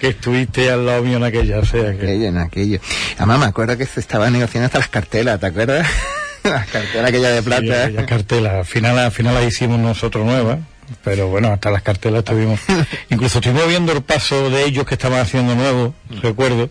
[0.00, 2.04] que estuviste al lado mío en aquella, o sea que...
[2.04, 2.78] Aquello, en aquello.
[3.16, 5.88] Además me acuerdo que se estaba negociando hasta las cartelas, ¿te acuerdas?
[6.44, 7.84] las cartelas aquella de Sí, plata.
[7.86, 10.58] aquellas cartelas, al final, al final las hicimos nosotros nuevas,
[11.02, 12.60] pero bueno, hasta las cartelas estuvimos.
[13.10, 16.70] Incluso estuvimos viendo el paso de ellos que estaban haciendo nuevo, recuerdo.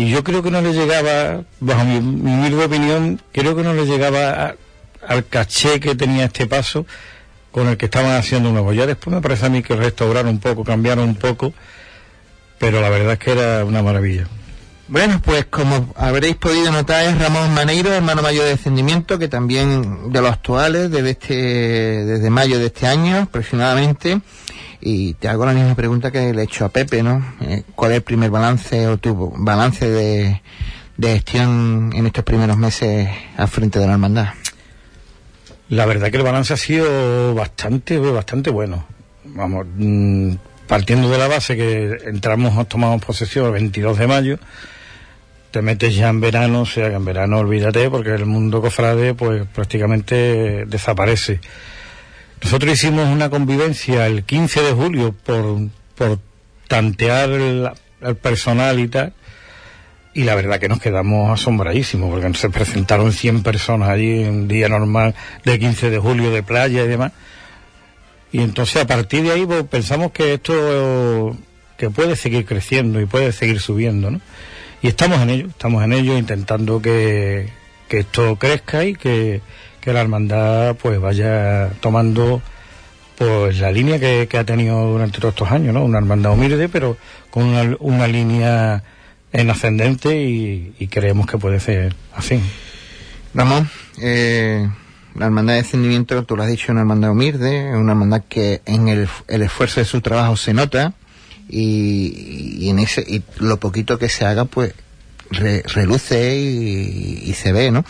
[0.00, 3.74] Y yo creo que no le llegaba, bajo mi, mi humilde opinión, creo que no
[3.74, 4.54] le llegaba
[5.06, 6.86] al caché que tenía este paso
[7.50, 8.72] con el que estaban haciendo nuevo.
[8.72, 11.52] Ya después me parece a mí que restauraron un poco, cambiaron un poco,
[12.58, 14.26] pero la verdad es que era una maravilla.
[14.88, 20.10] Bueno, pues como habréis podido notar es Ramón Maneiro, hermano mayor de descendimiento, que también
[20.10, 24.18] de los actuales, desde este, desde mayo de este año aproximadamente.
[24.80, 27.22] Y te hago la misma pregunta que le he hecho a Pepe, ¿no?
[27.40, 30.40] Eh, ¿Cuál es el primer balance o tu balance de,
[31.00, 34.28] gestión en estos primeros meses al frente de la hermandad?
[35.68, 38.86] La verdad que el balance ha sido bastante, bastante bueno.
[39.24, 40.32] Vamos, mm,
[40.66, 44.38] partiendo de la base que entramos, tomamos posesión el 22 de mayo,
[45.50, 49.14] te metes ya en verano, o sea que en verano olvídate porque el mundo cofrade
[49.14, 51.40] pues prácticamente desaparece.
[52.42, 56.18] Nosotros hicimos una convivencia el 15 de julio por, por
[56.68, 57.70] tantear el,
[58.22, 59.12] personal y tal.
[60.14, 64.48] Y la verdad que nos quedamos asombradísimos, porque se presentaron 100 personas allí en un
[64.48, 67.12] día normal de 15 de julio de playa y demás.
[68.32, 71.36] Y entonces a partir de ahí pues, pensamos que esto
[71.76, 74.20] que puede seguir creciendo y puede seguir subiendo, ¿no?
[74.82, 77.48] Y estamos en ello, estamos en ello intentando que,
[77.88, 79.40] que esto crezca y que,
[79.80, 82.42] que la hermandad pues vaya tomando
[83.16, 85.84] pues la línea que, que ha tenido durante todos estos años, ¿no?
[85.84, 86.96] Una hermandad humilde, pero
[87.30, 88.82] con una, una línea
[89.32, 92.40] en ascendente y, creemos que puede ser así.
[93.34, 93.68] Ramón,
[94.00, 94.68] eh,
[95.14, 98.88] la hermandad de descendimiento, tú lo has dicho, una hermandad humilde, una hermandad que en
[98.88, 100.94] el, el esfuerzo de su trabajo se nota
[101.48, 104.74] y, y en ese y lo poquito que se haga, pues
[105.30, 107.84] re- reluce y, y se ve, ¿no?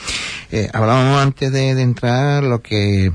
[0.53, 3.13] Eh, hablábamos antes de, de entrar lo que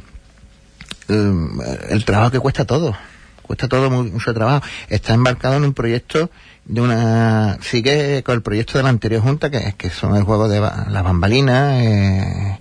[1.07, 1.47] el,
[1.89, 2.95] el trabajo que cuesta todo,
[3.41, 4.65] cuesta todo mu- mucho trabajo.
[4.89, 6.29] Está embarcado en un proyecto
[6.65, 10.47] de una, sigue con el proyecto de la anterior junta, que que son el juego
[10.49, 12.59] de ba- las bambalinas, eh,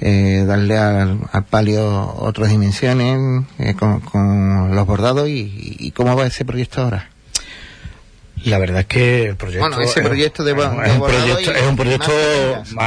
[0.00, 6.16] eh, darle al, al palio otras dimensiones, eh, con, con los bordados y, y cómo
[6.16, 7.10] va ese proyecto ahora.
[8.44, 10.92] La verdad es que el proyecto Bueno, ese es- proyecto de es, un- de es
[10.92, 12.12] un bordado proyecto es un proyecto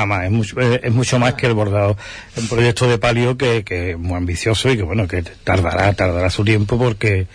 [0.05, 1.97] más es mucho, es, es mucho más que el bordado
[2.35, 5.93] es un proyecto de palio que, que es muy ambicioso y que bueno que tardará
[5.93, 7.27] tardará su tiempo porque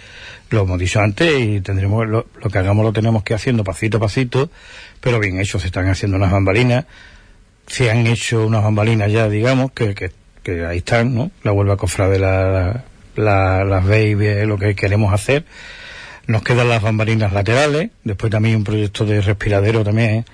[0.50, 3.62] lo hemos dicho antes y tendremos lo, lo que hagamos lo tenemos que ir haciendo
[3.64, 4.50] pasito a pasito
[5.00, 6.84] pero bien hecho se están haciendo unas bambalinas
[7.66, 10.10] se han hecho unas bambalinas ya digamos que, que,
[10.42, 12.84] que ahí están no la vuelva a cofrar de la,
[13.16, 15.44] la, las baby lo que queremos hacer
[16.30, 20.24] nos quedan las bambalinas laterales, después también un proyecto de respiradero también,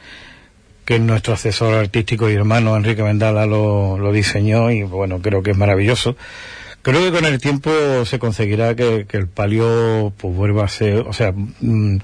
[0.85, 5.57] que nuestro asesor artístico y hermano Enrique Vendala lo, diseñó y bueno, creo que es
[5.57, 6.17] maravilloso.
[6.83, 7.71] Creo que con el tiempo
[8.05, 11.99] se conseguirá que, el palio pues vuelva a ser, o sea, mm,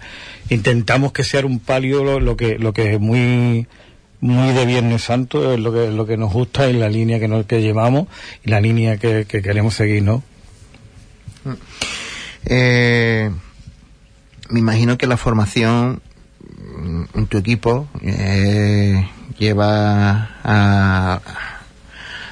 [0.49, 3.69] intentamos que sea un palio lo, lo que lo que es muy
[4.21, 7.29] muy de Viernes Santo, es lo que lo que nos gusta y la línea que
[7.29, 8.09] nos que llevamos
[8.45, 10.25] y la línea que, que queremos seguir, ¿no?
[12.47, 13.31] Eh,
[14.49, 16.03] me imagino que la formación
[16.79, 21.21] mm, en tu equipo eh, lleva a,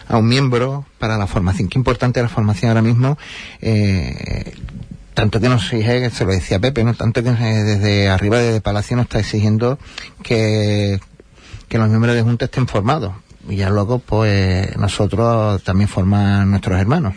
[0.08, 1.68] a un miembro para la formación.
[1.68, 3.16] Qué importante la formación ahora mismo.
[3.60, 4.54] Eh,
[5.14, 6.94] tanto que nos exige, se lo decía Pepe, ¿no?
[6.94, 9.78] Tanto que desde arriba, desde Palacio, nos está exigiendo
[10.22, 11.00] que,
[11.68, 13.12] que los miembros de Junta estén formados.
[13.48, 17.14] Y ya luego, pues, nosotros también forman nuestros hermanos.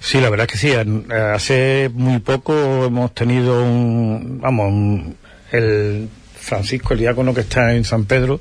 [0.00, 0.72] Sí, la verdad es que sí.
[0.74, 5.14] Eh, Hace muy poco hemos tenido un, vamos,
[5.52, 8.40] el Francisco, el diácono que está en San Pedro,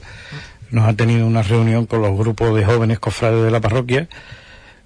[0.72, 4.08] nos ha tenido una reunión con los grupos de jóvenes cofrades de la parroquia.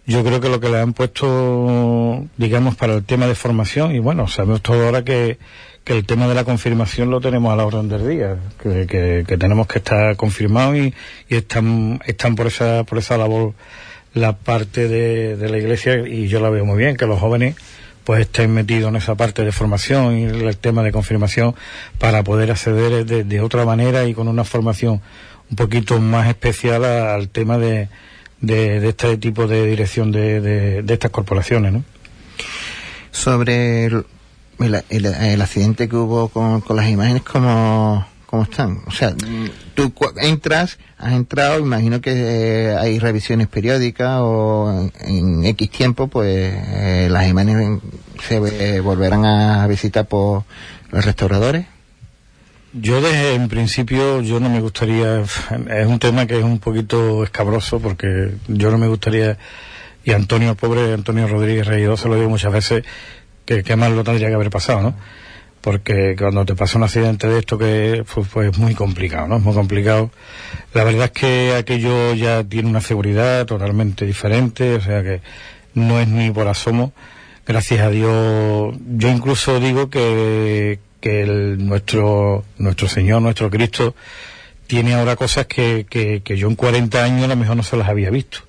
[0.06, 4.00] Yo creo que lo que le han puesto, digamos, para el tema de formación, y
[4.00, 5.38] bueno, sabemos todo ahora que,
[5.86, 9.24] que el tema de la confirmación lo tenemos a la orden del día, que, que-
[9.26, 10.94] que tenemos que estar confirmados y,
[11.30, 13.54] y están, están por esa, por esa labor
[14.14, 17.56] la parte de, de la iglesia y yo la veo muy bien, que los jóvenes
[18.04, 21.56] pues estén metidos en esa parte de formación y el tema de confirmación
[22.00, 25.02] para poder acceder de, de otra manera y con una formación
[25.50, 27.88] un poquito más especial a- al tema de,
[28.42, 31.84] de, de este tipo de dirección de, de, estas corporaciones, ¿no?
[33.12, 34.06] sobre el,
[34.60, 38.80] el, el- accidente que hubo con, con las imágenes, ¿cómo, cómo están?
[38.88, 39.14] O sea,
[39.76, 46.52] tú entras, has entrado, imagino que eh, hay revisiones periódicas o en, X tiempo, pues
[46.52, 47.80] eh, las imágenes
[48.28, 50.46] se eh, volverán a visitar por
[50.90, 51.68] los restauradores.
[52.74, 57.24] Yo desde en principio yo no me gustaría es un tema que es un poquito
[57.24, 59.38] escabroso porque yo no me gustaría
[60.04, 62.84] y Antonio pobre Antonio Rodríguez Reído se lo digo muchas veces
[63.46, 64.96] que qué mal lo tendría que haber pasado, ¿no?
[65.64, 69.38] Porque cuando te pasa un accidente de esto que pues, pues es muy complicado, ¿no?
[69.38, 70.12] Es muy complicado.
[70.74, 75.22] La verdad es que aquello ya tiene una seguridad totalmente diferente, o sea que
[75.74, 76.92] no es ni por asomo.
[77.48, 81.26] Gracias a Dios, yo incluso digo que, que
[81.58, 83.96] nuestro, nuestro Señor, nuestro Cristo,
[84.68, 87.78] tiene ahora cosas que, que, que yo en 40 años a lo mejor no se
[87.78, 88.40] las había visto.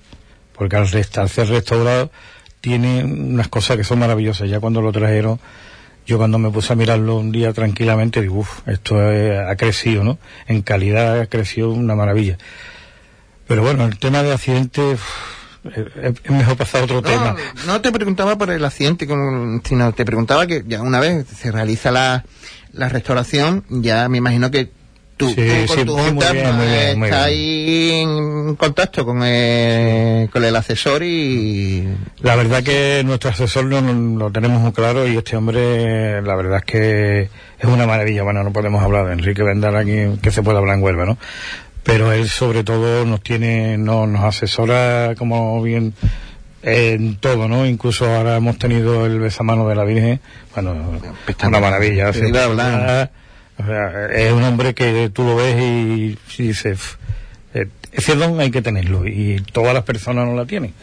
[0.53, 2.11] Porque al, resta- al ser restaurado
[2.59, 4.49] tiene unas cosas que son maravillosas.
[4.49, 5.39] Ya cuando lo trajeron,
[6.05, 10.17] yo cuando me puse a mirarlo un día tranquilamente, digo, uff, esto ha crecido, ¿no?
[10.47, 12.37] En calidad ha crecido una maravilla.
[13.47, 14.99] Pero bueno, el tema de accidentes,
[15.63, 17.35] es, mejor pasar a otro tema.
[17.65, 19.07] No, te preguntaba por el accidente,
[19.63, 22.23] sino te preguntaba que ya una vez se realiza la,
[22.71, 24.71] la restauración, ya me imagino que
[25.17, 29.23] tú, Sí, tú con sí, tu sí, muy junta bien, bien, estás en contacto con
[29.23, 31.87] el, con el asesor y
[32.21, 36.57] La verdad que nuestro asesor lo, lo tenemos muy claro y este hombre, la verdad
[36.57, 38.23] es que es una maravilla.
[38.23, 41.17] Bueno, no podemos hablar de Enrique Vendal aquí, que se puede hablar en Huelva, ¿no?
[41.83, 45.93] Pero él sobre todo nos tiene, no, nos asesora como bien
[46.63, 47.65] en todo, ¿no?
[47.65, 50.19] Incluso ahora hemos tenido el besamano de la Virgen,
[50.55, 50.99] bueno,
[51.45, 52.11] una maravilla.
[53.57, 56.97] O sea, es un hombre que tú lo ves y, dices, "F-
[57.53, 60.73] eh, ese don hay que tenerlo y todas las personas no la tienen.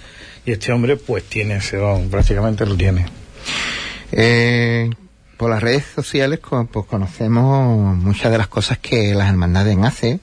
[0.47, 3.07] Y este hombre pues tiene ese don, prácticamente lo tiene.
[4.11, 4.91] Eh,
[5.37, 10.21] por las redes sociales pues conocemos muchas de las cosas que las hermandades hacen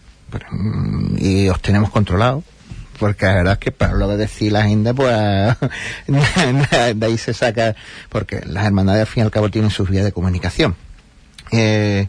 [0.52, 2.44] mm, y os tenemos controlados
[3.00, 5.12] porque la verdad es que para luego decir la agenda pues
[6.08, 7.76] de ahí se saca
[8.10, 10.76] porque las hermandades al fin y al cabo tienen sus vías de comunicación
[11.52, 12.08] Eh,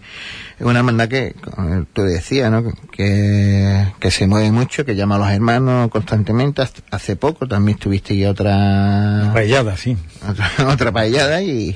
[0.59, 2.63] es una hermandad que, como tú decías, ¿no?
[2.93, 6.63] que, que se mueve mucho, que llama a los hermanos constantemente.
[6.91, 9.97] Hace poco también estuviste otra Rayada, sí.
[10.29, 11.75] otra, otra paellada y,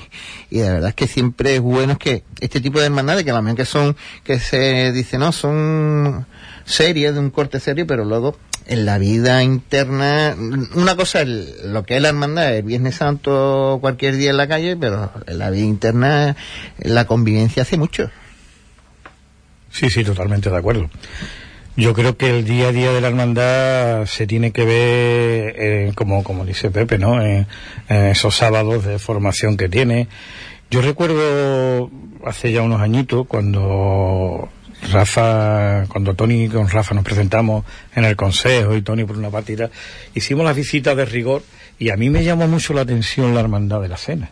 [0.51, 3.57] y de verdad es que siempre es bueno que este tipo de hermandades que mejor
[3.57, 6.27] que son que se dice no son
[6.65, 8.37] series de un corte serio pero luego
[8.67, 10.35] en la vida interna
[10.75, 14.77] una cosa lo que es la hermandad el Viernes Santo cualquier día en la calle
[14.77, 16.37] pero en la vida interna
[16.79, 18.11] la convivencia hace mucho
[19.75, 20.89] Sí, sí, totalmente de acuerdo.
[21.77, 25.93] Yo creo que el día a día de la hermandad se tiene que ver, eh,
[25.97, 27.21] como, como dice Pepe, ¿no?
[27.21, 27.49] En,
[27.89, 30.07] en esos sábados de formación que tiene.
[30.71, 31.91] Yo recuerdo
[32.25, 34.49] hace ya unos añitos cuando
[34.91, 37.65] Rafa, cuando Tony con Rafa nos presentamos
[37.95, 39.71] en el consejo y Tony por una partida,
[40.15, 41.43] hicimos las visitas de rigor
[41.79, 44.31] y a mí me llamó mucho la atención la hermandad de la cena.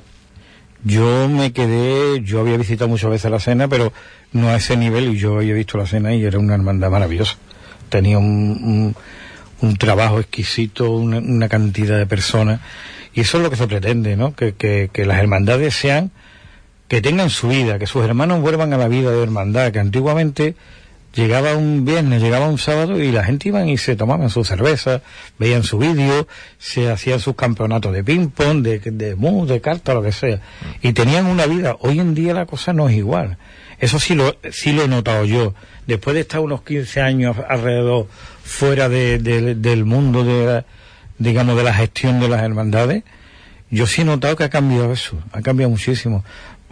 [0.84, 3.92] Yo me quedé, yo había visitado muchas veces la cena, pero
[4.32, 7.36] no a ese nivel, y yo había visto la cena y era una hermandad maravillosa.
[7.88, 8.96] Tenía un, un,
[9.60, 12.60] un trabajo exquisito, una, una cantidad de personas,
[13.14, 14.34] y eso es lo que se pretende, ¿no?
[14.34, 16.10] Que, que, que las hermandades sean,
[16.92, 20.56] que tengan su vida, que sus hermanos vuelvan a la vida de hermandad, que antiguamente
[21.14, 25.00] llegaba un viernes, llegaba un sábado y la gente iban y se tomaban su cerveza,
[25.38, 26.28] veían su vídeo,
[26.58, 30.40] se hacían sus campeonatos de ping-pong, de, de de carta, lo que sea.
[30.82, 31.76] Y tenían una vida.
[31.80, 33.38] Hoy en día la cosa no es igual.
[33.78, 35.54] Eso sí lo, sí lo he notado yo.
[35.86, 38.06] Después de estar unos 15 años alrededor,
[38.44, 39.18] fuera de-
[39.54, 40.64] del mundo de, la-
[41.16, 43.02] digamos, de la gestión de las hermandades,
[43.70, 46.22] yo sí he notado que ha cambiado eso, ha cambiado muchísimo.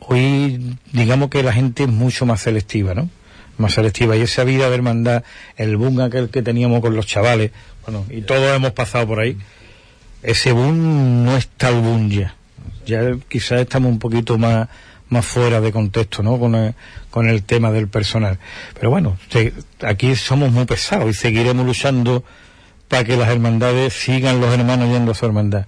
[0.01, 3.09] Hoy, digamos que la gente es mucho más selectiva, ¿no?
[3.59, 4.17] Más selectiva.
[4.17, 5.23] Y esa vida de hermandad,
[5.57, 7.51] el boom aquel que teníamos con los chavales,
[7.87, 9.37] bueno, y todos hemos pasado por ahí,
[10.23, 12.35] ese boom no es tal boom ya.
[12.87, 14.69] Ya quizás estamos un poquito más,
[15.11, 16.39] más fuera de contexto, ¿no?
[16.39, 16.75] Con el,
[17.11, 18.39] con el tema del personal.
[18.75, 22.25] Pero bueno, se- aquí somos muy pesados y seguiremos luchando
[22.89, 25.67] para que las hermandades sigan los hermanos yendo a su hermandad.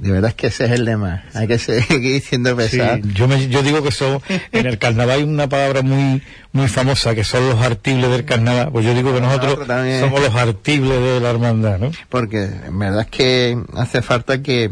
[0.00, 1.24] De verdad es que ese es el lema.
[1.34, 2.98] Hay que seguir siendo Sí, pesado.
[3.14, 4.20] yo, me- yo digo que son,
[4.52, 6.22] en el carnaval hay una palabra muy
[6.52, 8.70] muy famosa que son los artibles del carnaval.
[8.72, 9.58] Pues yo digo que nosotros
[10.00, 11.90] somos los artibles de la hermandad, ¿no?
[12.08, 14.70] porque en verdad es que hace falta que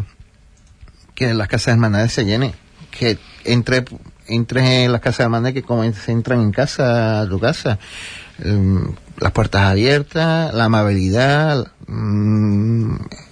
[1.14, 2.52] que las casas de hermandades se llenen.
[2.90, 3.84] Que entre
[4.28, 7.78] entres en las casas de hermandades que como se entran en casa a tu casa.
[8.42, 11.66] Em, las puertas abiertas la amabilidad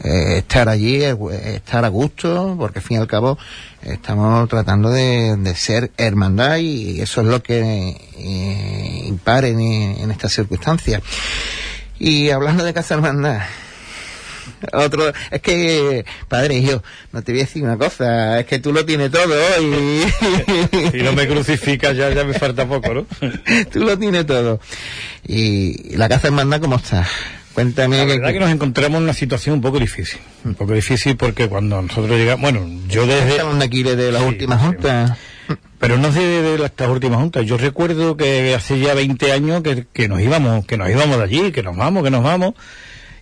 [0.02, 1.16] estar allí eh,
[1.54, 3.38] estar a gusto porque al fin y al cabo
[3.82, 10.10] estamos tratando de, de ser hermandad y eso es lo que eh, impare en, en
[10.10, 11.02] estas circunstancias
[11.98, 13.42] y hablando de casa hermandad
[14.72, 18.72] otro, es que, padre, yo, no te voy a decir una cosa, es que tú
[18.72, 20.02] lo tienes todo y
[20.92, 23.06] Si no me crucificas ya, ya me falta poco, ¿no?
[23.72, 24.60] tú lo tienes todo.
[25.26, 27.06] Y la casa hermandad, ¿cómo está?
[27.54, 30.20] Cuéntame La que, verdad que nos encontramos en una situación un poco difícil.
[30.44, 33.30] Un poco difícil porque cuando nosotros llegamos, bueno, yo desde...
[33.32, 34.66] Estamos de aquí de las Sí, últimas sí.
[34.66, 35.18] juntas.
[35.80, 37.44] Pero no de, de estas últimas juntas.
[37.44, 41.24] Yo recuerdo que hace ya 20 años que, que nos íbamos, que nos íbamos de
[41.24, 42.54] allí, que nos vamos, que nos vamos,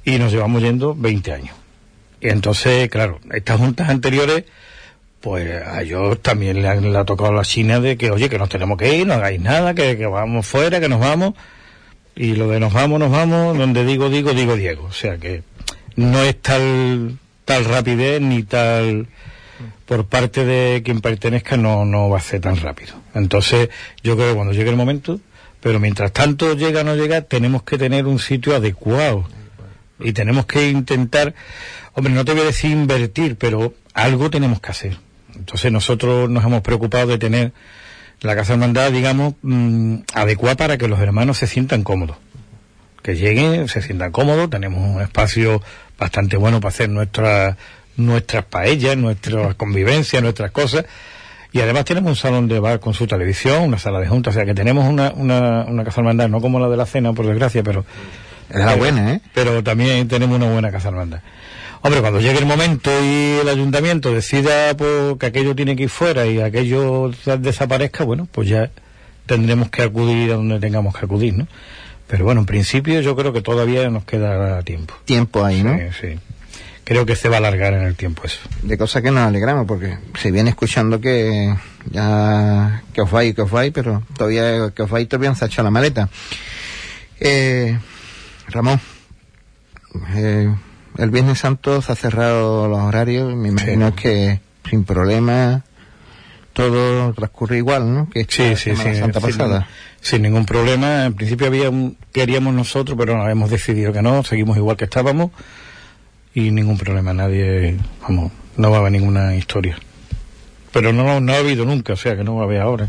[0.05, 1.57] y nos llevamos yendo 20 años.
[2.21, 4.45] Y entonces, claro, estas juntas anteriores,
[5.21, 8.39] pues a ellos también le, han, le ha tocado la China de que, oye, que
[8.39, 11.33] nos tenemos que ir, no hagáis nada, que, que vamos fuera, que nos vamos.
[12.21, 14.87] Y lo de nos vamos, nos vamos, donde digo, digo, digo Diego.
[14.87, 15.45] O sea que
[15.95, 19.07] no es tal, tal rapidez ni tal
[19.87, 22.95] por parte de quien pertenezca no, no va a ser tan rápido.
[23.15, 23.69] Entonces,
[24.03, 25.21] yo creo que cuando llegue el momento,
[25.61, 29.25] pero mientras tanto llega o no llega, tenemos que tener un sitio adecuado.
[30.01, 31.35] Y tenemos que intentar,
[31.95, 34.97] hombre, no te voy a decir invertir, pero algo tenemos que hacer.
[35.37, 37.53] Entonces nosotros nos hemos preocupado de tener
[38.21, 42.17] la casa hermandad, digamos, mm, adecuada para que los hermanos se sientan cómodos.
[43.03, 45.63] Que lleguen, se sientan cómodos, tenemos un espacio
[45.99, 47.57] bastante bueno para hacer nuestras
[47.97, 50.85] nuestras paellas, nuestras convivencias, nuestras cosas.
[51.53, 54.37] Y además tenemos un salón de bar con su televisión, una sala de juntas, o
[54.37, 57.27] sea que tenemos una, una, una casa hermandad, no como la de la cena, por
[57.27, 57.85] desgracia, pero...
[58.51, 59.21] Es la buena, ¿eh?
[59.35, 61.21] Pero también tenemos una buena casa hermandad.
[61.83, 65.89] Hombre, cuando llegue el momento y el ayuntamiento decida pues, que aquello tiene que ir
[65.89, 68.71] fuera y aquello desaparezca, bueno, pues ya
[69.27, 71.47] tendremos que acudir a donde tengamos que acudir, ¿no?
[72.09, 74.95] Pero bueno, en principio yo creo que todavía nos queda tiempo.
[75.05, 75.77] Tiempo ahí, ¿no?
[75.77, 76.19] Sí, sí.
[76.85, 78.41] Creo que se va a alargar en el tiempo eso.
[78.63, 81.55] De cosas que nos alegramos, porque se viene escuchando que
[81.91, 85.45] ya que os vais, que os vais, pero todavía que os vais todavía no se
[85.45, 86.09] ha hecho la maleta.
[87.21, 87.79] Eh,
[88.49, 88.81] Ramón,
[90.17, 90.51] eh,
[90.99, 95.65] el Viernes Santo se ha cerrado los horarios, me imagino que sin problema
[96.53, 98.11] todo transcurre igual, ¿no?
[98.11, 98.97] Que Sí, sí, sí.
[98.97, 99.69] Santa sin, pasada.
[100.01, 101.05] sin ningún problema.
[101.07, 104.25] En principio había un- queríamos nosotros, pero hemos decidido que no.
[104.25, 105.31] Seguimos igual que estábamos
[106.35, 107.13] y ningún problema.
[107.13, 109.79] Nadie, vamos, no va a haber ninguna historia.
[110.73, 112.89] Pero no, no ha habido nunca, o sea que no va a haber ahora.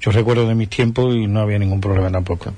[0.00, 2.52] Yo recuerdo de mis tiempos y no había ningún problema tampoco.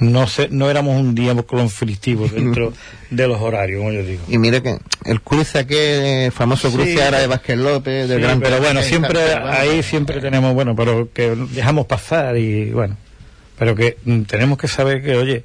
[0.00, 2.74] No sé, no éramos un día conflictivo dentro
[3.10, 4.22] de los horarios, como yo digo.
[4.28, 4.76] Y mire que
[5.06, 6.76] el cruce aquel famoso Sí.
[6.76, 10.76] cruce ahora de Vázquez López, del Sí, Gran pero bueno, siempre ahí siempre tenemos, bueno,
[10.76, 12.98] pero que dejamos pasar y bueno,
[13.58, 15.42] pero que mm, tenemos que saber que, oye,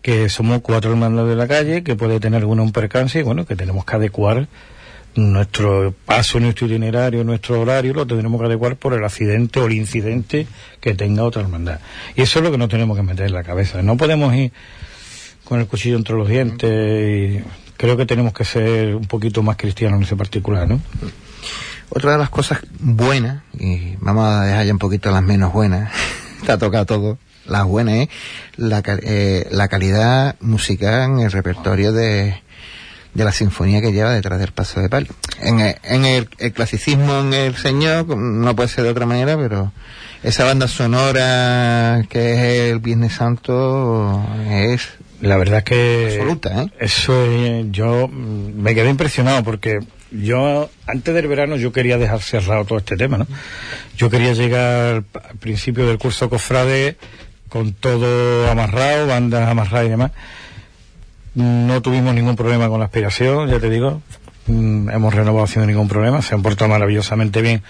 [0.00, 3.46] que somos cuatro hermanos de la calle, que puede tener alguno un percance y bueno,
[3.46, 4.46] que tenemos que adecuar
[5.14, 9.72] nuestro paso, nuestro itinerario, nuestro horario, lo tendremos que adecuar por el accidente o el
[9.72, 10.46] incidente
[10.80, 11.80] que tenga otra hermandad.
[12.16, 13.82] Y eso es lo que nos tenemos que meter en la cabeza.
[13.82, 14.52] No podemos ir
[15.44, 17.44] con el cuchillo entre los dientes y
[17.76, 20.80] creo que tenemos que ser un poquito más cristianos en ese particular, ¿no?
[21.90, 25.92] Otra de las cosas buenas, y vamos a dejar ya un poquito las menos buenas,
[26.46, 28.08] te ha tocado todo, las buenas, ¿eh?
[28.56, 32.40] La, eh, la calidad musical en el repertorio de,
[33.14, 35.12] de la sinfonía que lleva detrás del paso de palio.
[35.40, 39.36] En, el, en el, el clasicismo en el Señor no puede ser de otra manera,
[39.36, 39.72] pero
[40.22, 44.88] esa banda sonora que es el Viernes Santo es
[45.20, 46.70] La verdad es que Absoluta, ¿eh?
[46.80, 52.64] eso es- yo me quedé impresionado porque yo antes del verano yo quería dejar cerrado
[52.64, 53.26] todo este tema, ¿no?
[53.96, 56.96] Yo quería llegar al al principio del curso cofrade
[57.48, 60.12] con todo amarrado, bandas amarradas y demás.
[61.34, 64.02] No tuvimos ningún problema con la aspiración, ya te digo.
[64.46, 67.62] Mm, hemos renovado sin ningún problema, se han portado maravillosamente bien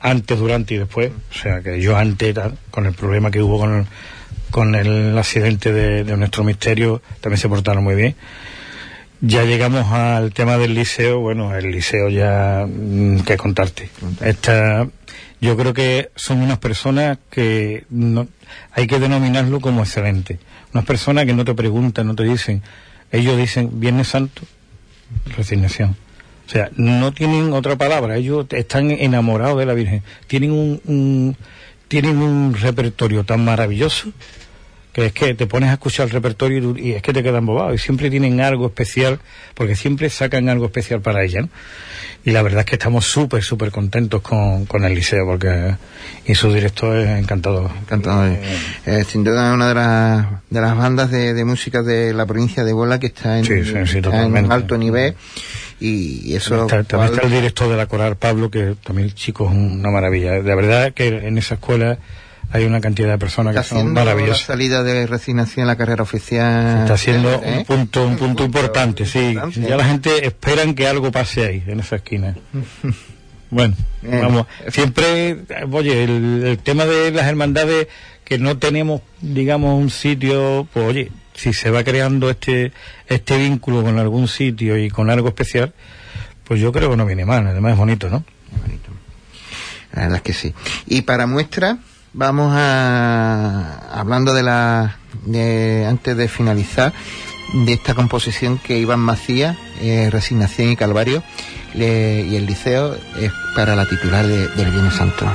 [0.00, 1.12] antes, durante y después.
[1.30, 2.36] O sea que yo antes,
[2.70, 3.86] con el problema que hubo con el,
[4.50, 8.14] con el accidente de, de nuestro misterio, también se portaron muy bien.
[9.20, 13.88] Ya llegamos al tema del liceo, bueno, el liceo ya, mm, que contarte.
[14.20, 14.86] Esta,
[15.40, 18.28] yo creo que son unas personas que no,
[18.72, 20.38] hay que denominarlo como excelente.
[20.74, 22.62] Unas personas que no te preguntan, no te dicen,
[23.16, 24.42] ellos dicen Viernes Santo,
[25.36, 25.96] resignación.
[26.46, 30.02] O sea, no tienen otra palabra, ellos están enamorados de la Virgen.
[30.26, 31.36] Tienen un, un-
[31.88, 34.10] tienen un repertorio tan maravilloso
[34.94, 37.38] que es que te pones a escuchar el repertorio y, y es que te quedan
[37.38, 39.18] embobados y siempre tienen algo especial
[39.54, 41.48] porque siempre sacan algo especial para ella ¿no?
[42.24, 45.74] y la verdad es que estamos súper súper contentos con, con el liceo porque
[46.26, 48.26] y su director es encantador Encantado.
[48.28, 48.40] eh.
[48.86, 52.62] Eh, sin duda una de las, de las bandas de, de música de la provincia
[52.64, 55.16] de Huelva que está en, Sí, sí, sí, está en alto nivel
[55.80, 59.14] y, eso También está, también está el director de la coral Pablo que también el
[59.14, 61.98] chico es una maravilla la verdad que en esa escuela
[62.50, 66.02] hay una cantidad de personas que son la maravillosas salida de resignación en la carrera
[66.02, 66.82] oficial.
[66.82, 67.58] Está haciendo ¿eh?
[67.58, 69.18] un punto un punto importante sí.
[69.18, 69.60] importante.
[69.60, 72.36] ya la gente esperan que algo pase ahí en esa esquina.
[73.50, 74.46] Bueno Eh, vamos.
[74.68, 77.86] siempre oye el, el tema de las hermandades
[78.24, 82.72] que no tenemos digamos un sitio pues oye si se va creando este
[83.06, 85.72] este vínculo con algún sitio y con algo especial
[86.44, 87.46] pues yo creo que no viene mal.
[87.46, 88.24] Además es bonito no
[89.92, 90.54] La verdad es que sí.
[90.86, 91.78] Y para muestra,
[92.14, 94.96] vamos a, hablando de la,
[95.26, 96.92] de, antes de finalizar,
[97.66, 101.22] de esta composición que Iván Macías, eh, Resignación y Calvario,
[101.74, 101.82] y
[102.36, 105.26] el Liceo, es para la titular de- del Viernes Santo.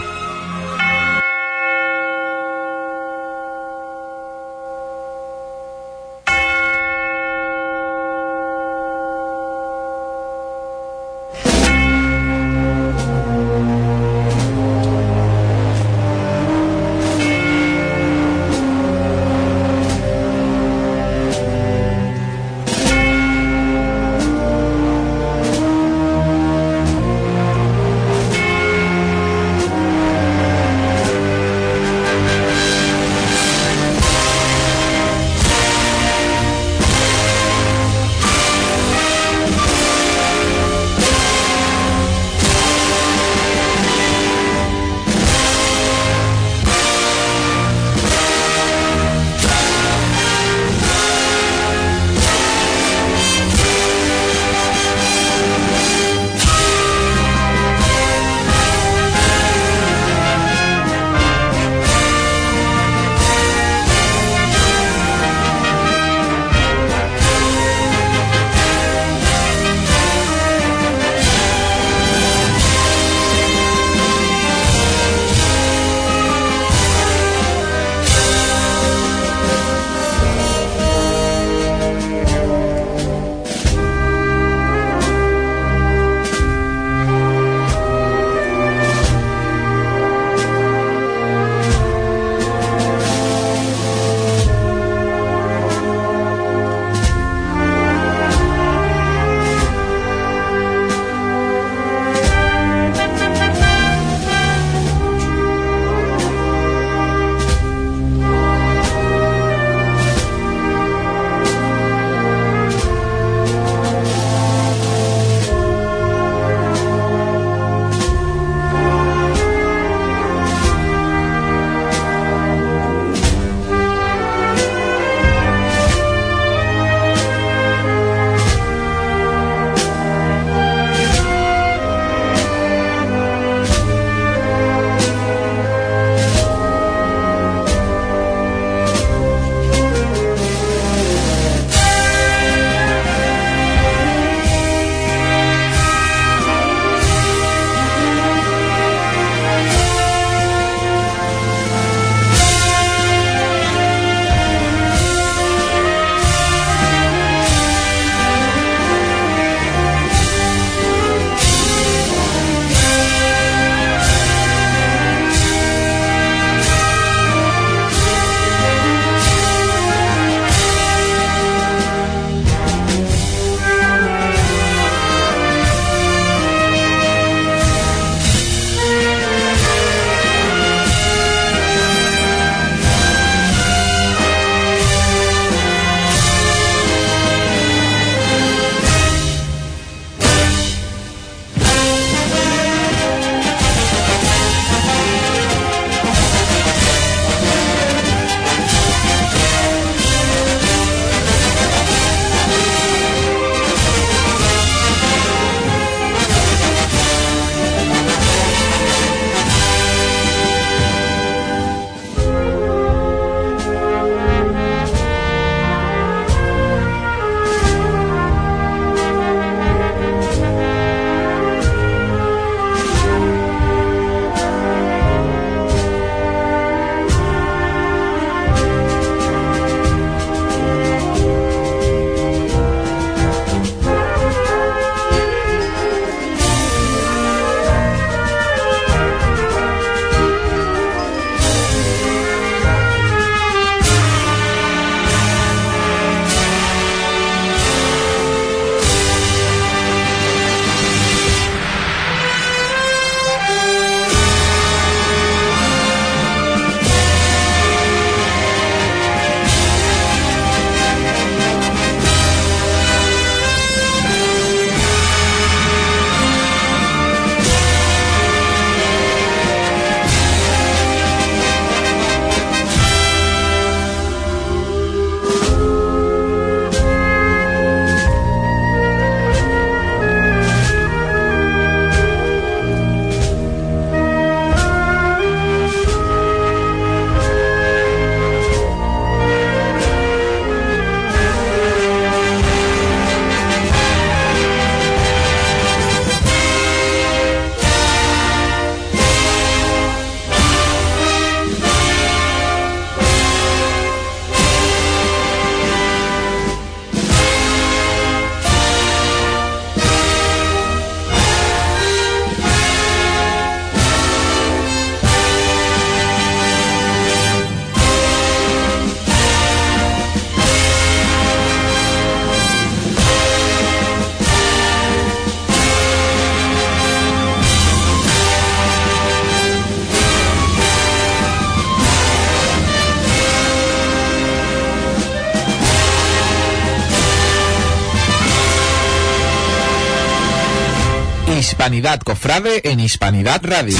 [341.59, 343.75] Hispanidad Cofrade en Hispanidad Radio.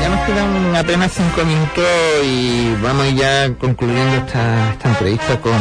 [0.00, 1.84] Ya nos quedan apenas cinco minutos
[2.24, 5.58] y vamos ya concluyendo esta, esta entrevista con,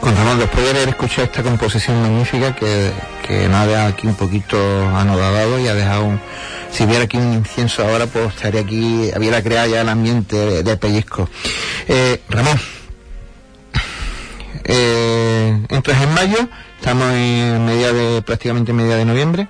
[0.00, 0.40] con Ramón.
[0.40, 2.90] Después de haber escuchado esta composición magnífica que,
[3.24, 6.20] que nos ha dejado aquí un poquito anodado y ha dejado un,
[6.72, 10.76] si hubiera aquí un incienso ahora, pues estaría aquí, hubiera creado ya el ambiente de,
[10.76, 11.28] pellizco.
[11.86, 12.58] Eh, Ramón,
[14.64, 16.48] eh, entras en mayo,
[16.78, 19.48] estamos en media de, prácticamente media de noviembre.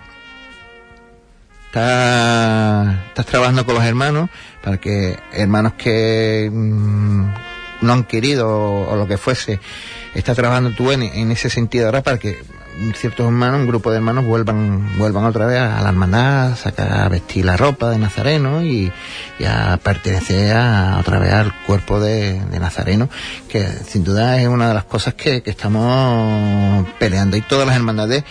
[1.67, 4.29] Estás, estás trabajando con los hermanos
[4.63, 7.25] para que hermanos que mm,
[7.83, 9.61] no han querido o, lo que fuese,
[10.15, 12.43] estás trabajando tú en ese sentido ahora para que
[12.95, 16.93] ciertos hermanos, un grupo de hermanos vuelvan, vuelvan otra vez a la hermandad, a sacar,
[16.93, 18.93] a vestir la ropa de Nazareno y,
[19.39, 23.09] y a pertenecer a, otra vez al cuerpo de, de Nazareno,
[23.49, 27.37] que sin duda es una de las cosas que, que estamos peleando.
[27.37, 28.25] Y todas las hermandades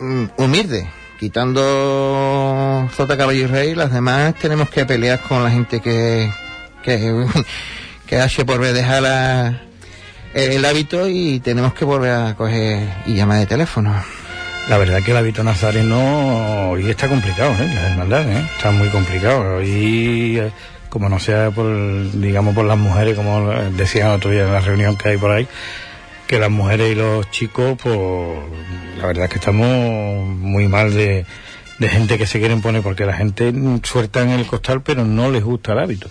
[0.00, 0.86] mm, humildes,
[1.18, 6.32] quitando Zota Caballo y Rey, las demás tenemos que pelear con la gente que,
[6.82, 7.26] que,
[8.06, 9.67] que hace por dejar la,
[10.34, 13.94] el hábito y tenemos que volver a coger y llamar de teléfono.
[14.68, 17.70] La verdad que el hábito nazareno hoy está complicado, ¿eh?
[17.74, 18.46] Las hermandades, ¿eh?
[18.56, 19.56] Está muy complicado.
[19.56, 20.50] Hoy, eh,
[20.90, 21.66] como no sea por,
[22.12, 25.48] digamos, por las mujeres, como decían otro día en la reunión que hay por ahí,
[26.26, 27.98] que las mujeres y los chicos, pues,
[28.98, 31.24] la verdad es que estamos muy mal de,
[31.78, 33.52] de gente que se quieren poner, porque la gente
[33.82, 36.10] suelta en el costal, pero no les gusta el hábito.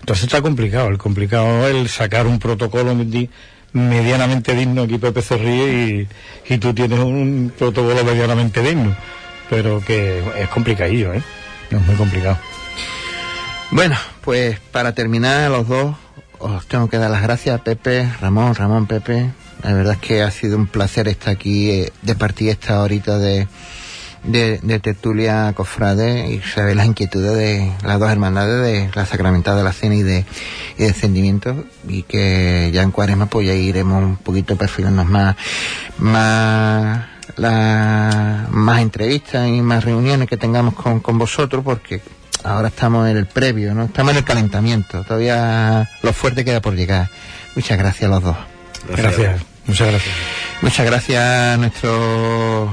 [0.00, 3.28] Entonces está complicado, el complicado es el sacar un protocolo di-
[3.72, 6.08] medianamente digno, aquí Pepe se ríe
[6.48, 8.96] y, y tú tienes un protocolo medianamente digno,
[9.50, 11.22] pero que es complicadillo, ¿eh?
[11.70, 12.38] Es muy complicado.
[13.70, 15.94] Bueno, pues para terminar, a los dos
[16.38, 19.30] os tengo que dar las gracias, Pepe, Ramón, Ramón, Pepe.
[19.62, 23.18] La verdad es que ha sido un placer estar aquí, eh, de partir esta horita
[23.18, 23.48] de,
[24.24, 29.58] de, de tertulia cofrade y saber las inquietudes de las dos hermandades de la sacramentada
[29.58, 30.24] de la cena y de,
[30.76, 35.36] y de descendimiento y que ya en cuaresma pues ya iremos un poquito perfilando más,
[35.98, 37.06] más
[37.36, 42.00] la, más entrevistas y más reuniones que tengamos con, con vosotros porque
[42.44, 43.84] ahora estamos en el previo, ¿no?
[43.84, 47.08] Estamos en el calentamiento, todavía lo fuerte queda por llegar.
[47.54, 48.36] Muchas gracias a los dos.
[48.88, 50.14] Gracias, muchas gracias.
[50.62, 52.72] Muchas gracias a nuestro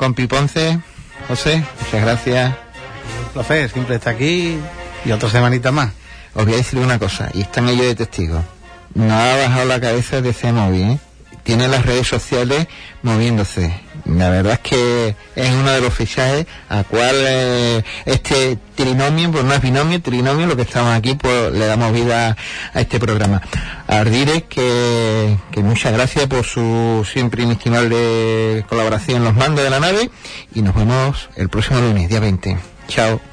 [0.00, 0.80] compi Ponce,
[1.28, 2.54] José, muchas gracias.
[3.26, 4.58] Un placer, siempre está aquí
[5.04, 5.90] y otra semanita más.
[6.34, 8.42] Os voy a decir una cosa, y están ellos de testigos.
[8.94, 10.98] No ha bajado la cabeza de C-Móvil, ¿eh?
[11.42, 12.66] Tiene las redes sociales
[13.02, 13.72] moviéndose.
[14.06, 19.44] La verdad es que es uno de los fichajes a cual eh, este trinomio, pues
[19.44, 22.36] no es binomio, trinomio, lo que estamos aquí, pues le damos vida
[22.72, 23.42] a este programa.
[23.86, 29.70] A Ardires, que, que muchas gracias por su siempre inestimable colaboración en los mandos de
[29.70, 30.10] la nave
[30.54, 32.56] y nos vemos el próximo lunes, día 20.
[32.88, 33.29] Chao.